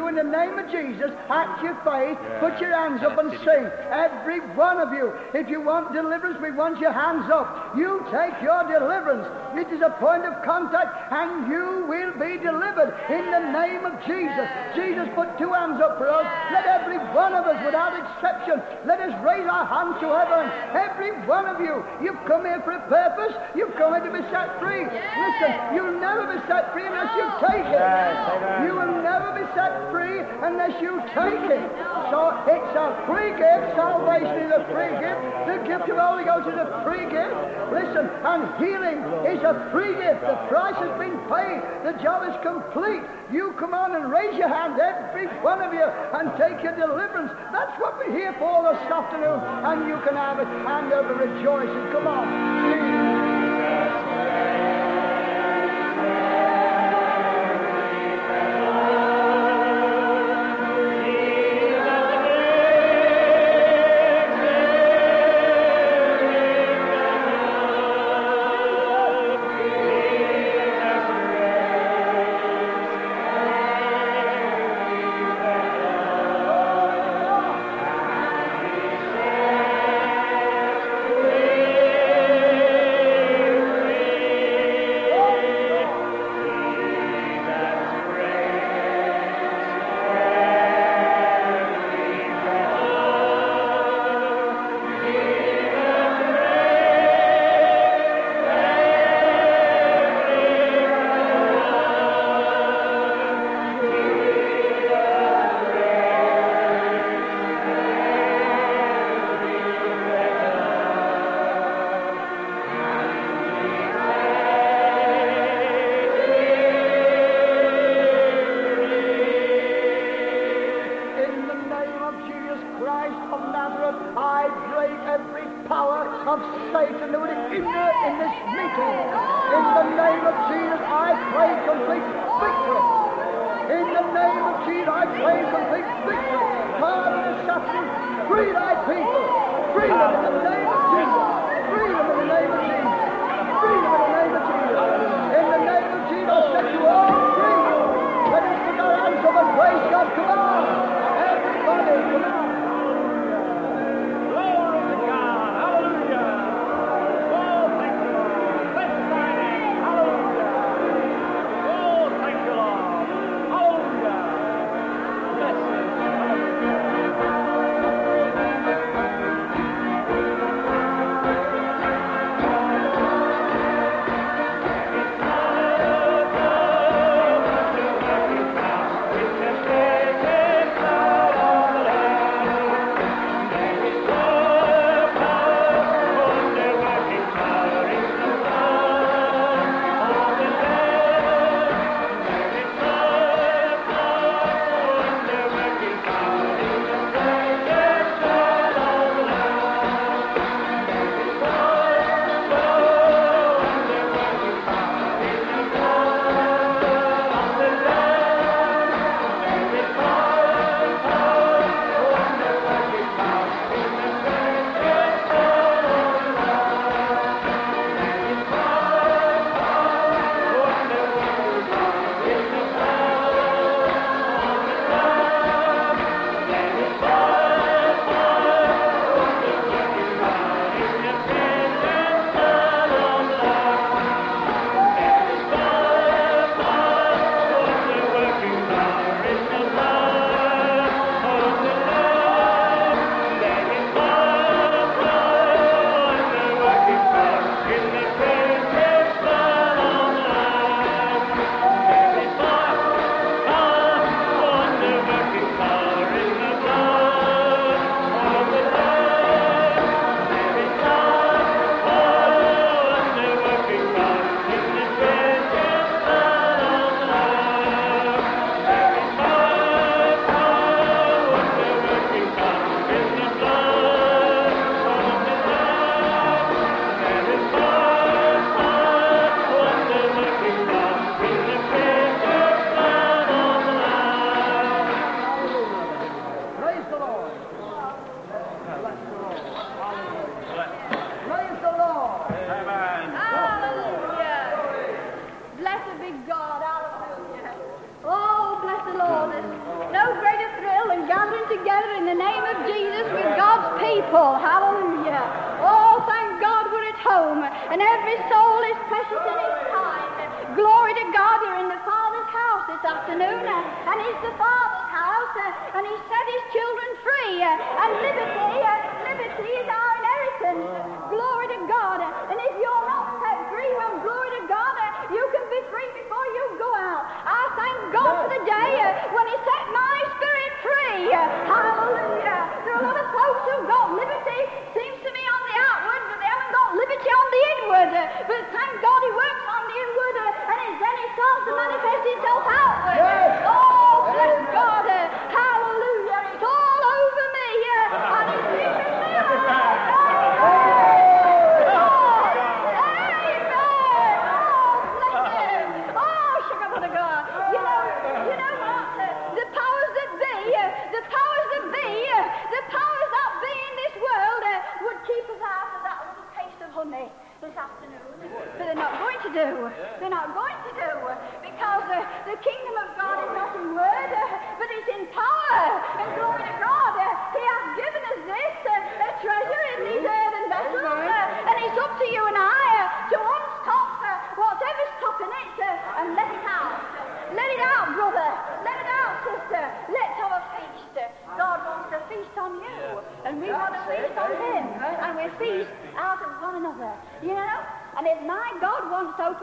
[0.09, 3.65] In the name of Jesus, act your faith, put your hands up and sing.
[3.93, 5.13] Every one of you.
[5.37, 7.77] If you want deliverance, we want your hands up.
[7.77, 9.29] You take your deliverance.
[9.53, 13.93] It is a point of contact, and you will be delivered in the name of
[14.09, 14.49] Jesus.
[14.73, 16.25] Jesus put two hands up for us.
[16.49, 18.57] Let every one of us, without exception,
[18.89, 20.49] let us raise our hands to heaven.
[20.73, 23.37] Every one of you, you've come here for a purpose.
[23.53, 24.89] You've come here to be set free.
[24.89, 27.85] Listen, you'll never be set free unless you take it.
[28.65, 31.65] You will never be set free unless you take it.
[32.09, 33.75] So it's a free gift.
[33.75, 35.21] Salvation is a free gift.
[35.45, 37.35] The gift of the Holy Ghost is a free gift.
[37.73, 40.21] Listen, and healing is a free gift.
[40.21, 41.59] The price has been paid.
[41.85, 43.03] The job is complete.
[43.31, 47.31] You come on and raise your hand, every one of you, and take your deliverance.
[47.51, 49.39] That's what we're here for this afternoon.
[49.65, 50.47] And you can have it.
[50.65, 51.91] Hand over rejoicing.
[51.93, 52.58] Come on.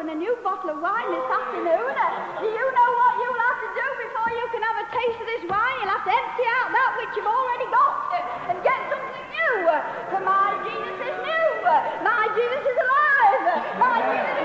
[0.08, 1.90] a new bottle of wine this afternoon.
[1.98, 5.18] Uh, do you know what you'll have to do before you can have a taste
[5.18, 5.76] of this wine?
[5.82, 9.54] You'll have to empty out that which you've already got uh, and get something new.
[9.66, 9.82] Uh,
[10.14, 11.46] for my Jesus is new.
[12.06, 13.42] My Jesus is alive.
[13.82, 14.35] My Jesus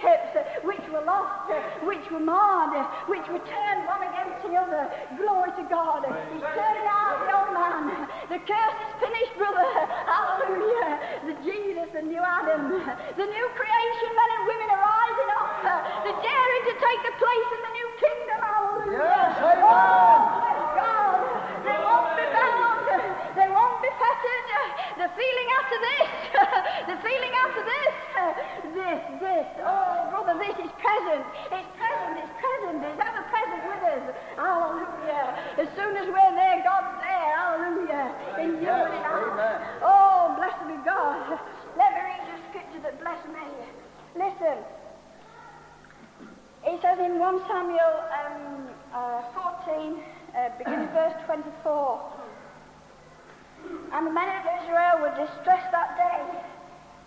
[0.00, 1.50] friendships which were lost,
[1.84, 2.74] which were marred,
[3.08, 4.90] which were turned one against the other.
[5.16, 6.04] Glory to God.
[6.32, 8.08] He's turned out the old man.
[8.28, 9.66] The curse is finished, brother.
[10.06, 10.98] Hallelujah.
[11.26, 15.48] The Jesus, the new Adam, the new creation, men and women are rising up.
[16.04, 18.38] They're daring to take the place in the new kingdom.
[18.42, 18.98] Hallelujah.
[19.06, 19.62] Yes, amen.
[19.62, 21.18] Oh, God.
[21.62, 22.86] They won't be bound.
[23.34, 24.48] They won't be fettered.
[24.96, 25.48] They're feeling
[28.86, 29.48] this, this.
[29.66, 31.26] Oh, brother, this is present.
[31.50, 32.78] It's present, it's present.
[32.86, 34.04] It's ever present with us.
[34.38, 35.26] Hallelujah.
[35.58, 37.30] As soon as we're there, God's there.
[37.34, 38.06] Hallelujah.
[38.38, 39.56] In you and in.
[39.82, 41.34] Oh, blessed be God.
[41.74, 43.46] Let me read the scripture that blessed me.
[44.14, 44.62] Listen.
[46.66, 49.22] It says in 1 Samuel um, uh,
[49.66, 49.98] 14,
[50.34, 52.12] uh, beginning verse 24.
[53.92, 56.46] And the men of Israel were distressed that day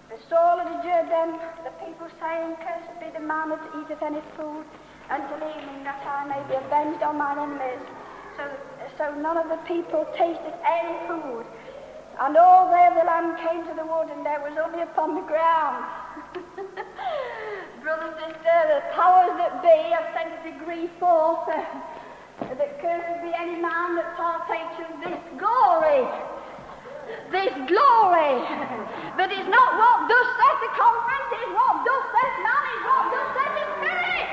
[0.09, 1.37] the Saul of the Jordan.
[1.63, 4.65] the people saying, Cursed be the man that eateth any food
[5.09, 7.85] until evening, that I may be avenged on mine enemies.
[8.35, 8.43] So,
[8.97, 11.45] so none of the people tasted any food.
[12.19, 15.21] And all there the land came to the wood, and there was only upon the
[15.29, 15.85] ground.
[17.85, 23.29] Brother, sister, the powers that be have sent a degree forth uh, that cursed be
[23.37, 26.01] any man that partakes of this glory
[27.31, 28.35] this glory.
[29.17, 33.05] But it's not what does saith the conference, it's what does saith man, it's what
[33.13, 34.25] does saith the Spirit.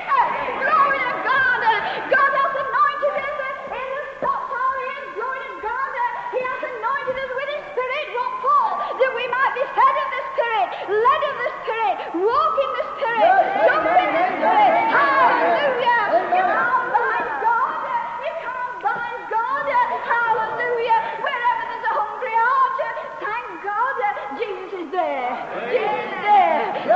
[0.63, 1.61] Glory to God.
[2.07, 5.03] God has anointed us in the stockpile here.
[5.17, 5.91] Glory to God.
[6.33, 8.05] He has anointed us with His Spirit.
[8.15, 8.65] What for?
[8.97, 11.95] That we might be fed of the Spirit, led of the Spirit,
[12.25, 13.33] walk in the Spirit,
[13.67, 14.86] jump in the Spirit.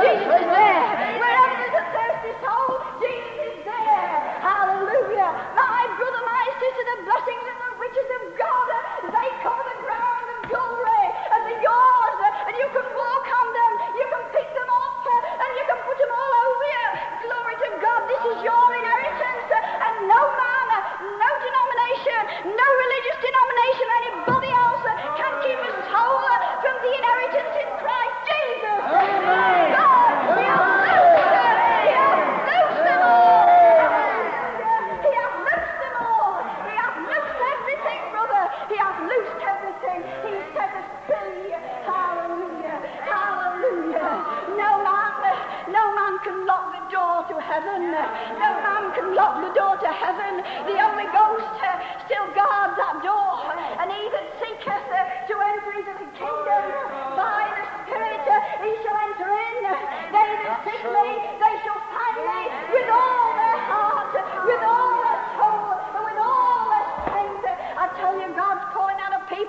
[0.02, 0.91] Jesus is there.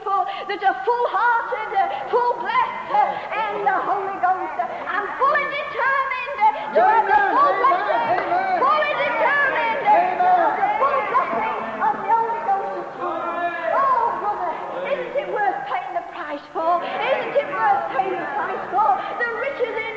[0.04, 1.72] people that are full hearted,
[2.12, 2.92] full blessed,
[3.32, 4.60] and the Holy Ghost.
[4.60, 8.20] I'm fully determined to have the full blessing,
[8.60, 9.96] fully determined to
[10.60, 13.00] the full blessing of the Holy Ghost.
[13.00, 14.52] Oh, brother,
[14.92, 16.84] isn't it worth paying the price for?
[16.84, 19.00] Isn't it worth paying the price for?
[19.24, 19.93] The riches in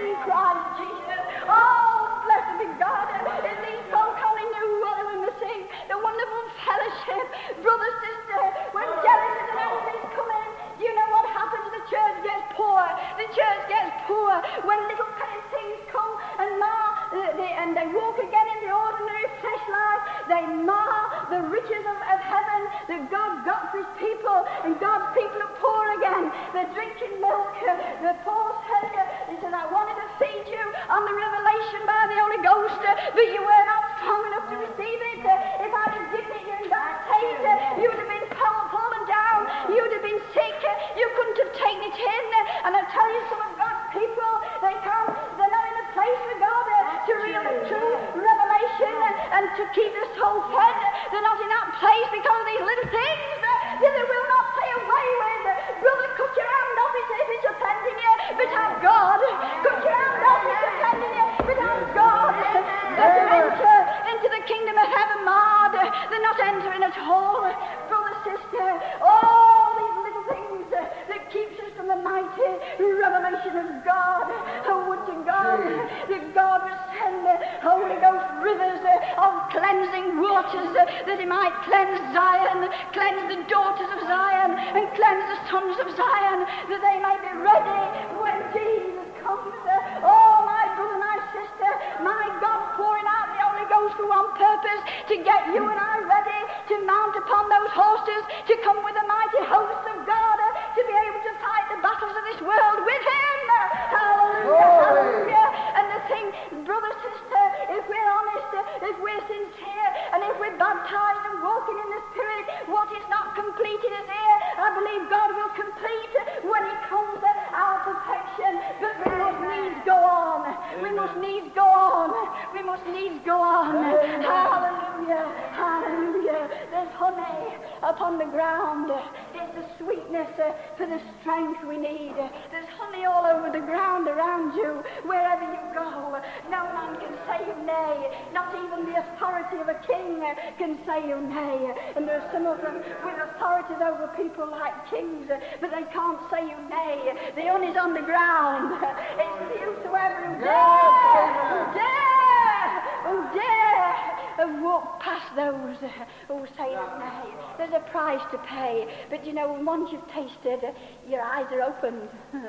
[138.65, 141.75] even the authority of a king uh, can say you nay.
[141.97, 145.85] And there are some of them with authorities over people like kings, uh, but they
[145.93, 147.33] can't say you nay.
[147.37, 148.73] The honey's on the ground.
[149.17, 152.73] It's for whosoever who dare, who dare,
[153.05, 157.25] who dare and walk past those uh, who say nay.
[157.59, 160.61] There's a price to pay, but you know, once you've tasted,
[161.09, 162.09] your eyes are opened.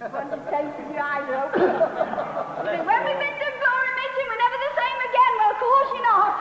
[0.00, 1.66] once you've tasted, your eyes are opened.
[2.68, 5.32] See, when we've been to glory meeting, we're never the same again.
[5.40, 6.38] Well, of course you're not,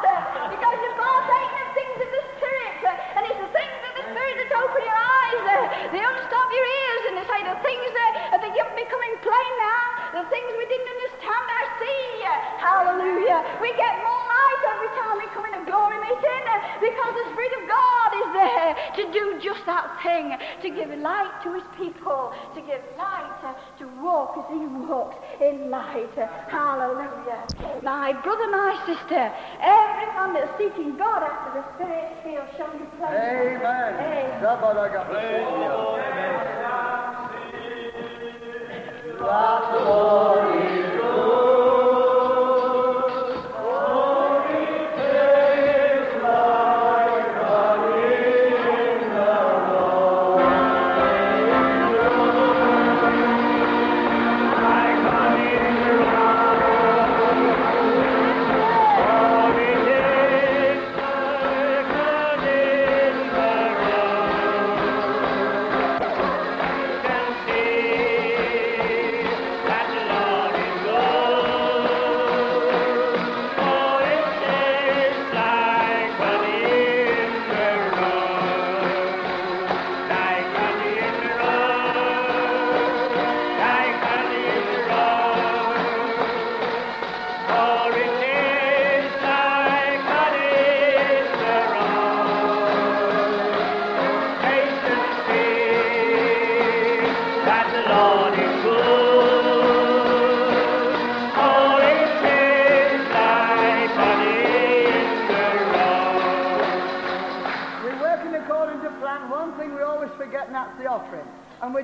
[0.49, 2.77] because you're partaking of things of the Spirit,
[3.17, 5.41] and it's the things of the Spirit that open your eyes.
[5.89, 6.94] They unstop your ears, and
[7.25, 11.45] say the things that, uh, that you're becoming plain now, the things we didn't understand,
[11.45, 12.05] I see.
[12.61, 13.39] Hallelujah.
[13.61, 17.27] We get more light every time we come in a glory meeting uh, because the
[17.33, 21.67] Spirit of God is there to do just that thing, to give light to His
[21.77, 26.13] people, to give light, uh, to walk as He walks in light.
[26.49, 27.45] Hallelujah.
[27.83, 29.29] My brother, my sister,
[29.61, 33.13] everyone that's seeking God after the Spirit, He'll show you plain.
[33.13, 34.41] Amen.
[35.75, 36.84] Amen.
[39.25, 40.74] That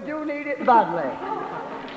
[0.06, 1.10] do need it badly.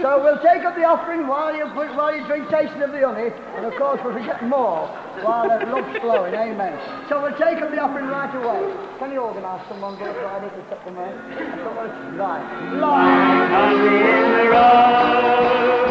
[0.01, 3.07] So we'll take up the offering while you put, while you drink tasting of the
[3.07, 4.89] honey, and of course we'll forget more
[5.23, 6.35] while the love's flowing.
[6.35, 6.75] Amen.
[7.09, 8.75] So we'll take up the offering right away.
[8.99, 10.63] Can you organise someone get it ready to
[10.99, 11.15] in?
[11.63, 12.43] Someone, right.
[14.51, 15.84] Lord.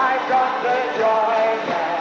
[0.00, 1.30] I've got the joy.
[1.68, 1.99] bells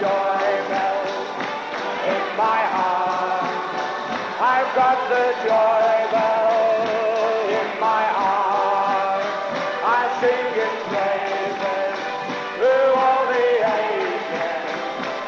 [0.00, 1.28] joy bells
[2.06, 3.46] in my heart.
[4.42, 9.24] I've got the joy bells in my heart.
[9.84, 11.96] I sing its praises
[12.58, 13.48] through all the
[13.78, 14.22] ages.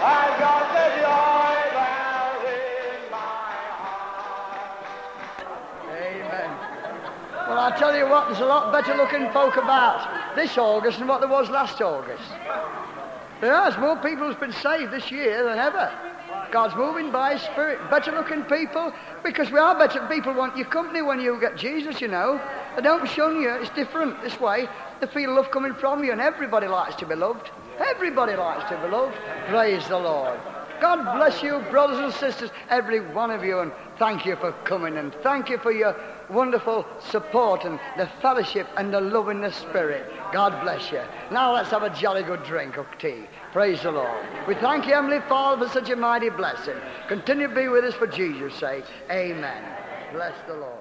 [0.03, 4.65] I've got the joy bells in my heart.
[5.95, 6.51] Amen.
[7.49, 11.07] Well, I tell you what, there's a lot better looking folk about this August than
[11.09, 12.25] what there was last August.
[13.41, 15.93] There is more people who's been saved this year than ever.
[16.51, 17.79] God's moving by His Spirit.
[17.91, 18.93] Better looking people,
[19.23, 20.07] because we are better.
[20.09, 22.41] People want your company when you get Jesus, you know.
[22.77, 23.51] They don't shun you.
[23.51, 24.69] It's different this way.
[25.01, 27.51] They feel love coming from you, and everybody likes to be loved.
[27.79, 29.17] Everybody likes to be loved.
[29.49, 30.39] Praise the Lord.
[30.81, 34.97] God bless you, brothers and sisters, every one of you, and thank you for coming,
[34.97, 35.97] and thank you for your
[36.31, 40.11] wonderful support and the fellowship and the love in the Spirit.
[40.33, 41.03] God bless you.
[41.31, 43.25] Now let's have a jolly good drink of tea.
[43.53, 44.25] Praise the Lord.
[44.49, 46.77] We thank you, Heavenly Father, for such a mighty blessing.
[47.09, 48.85] Continue to be with us for Jesus' sake.
[49.11, 49.63] Amen.
[50.13, 50.74] Bless the Lord.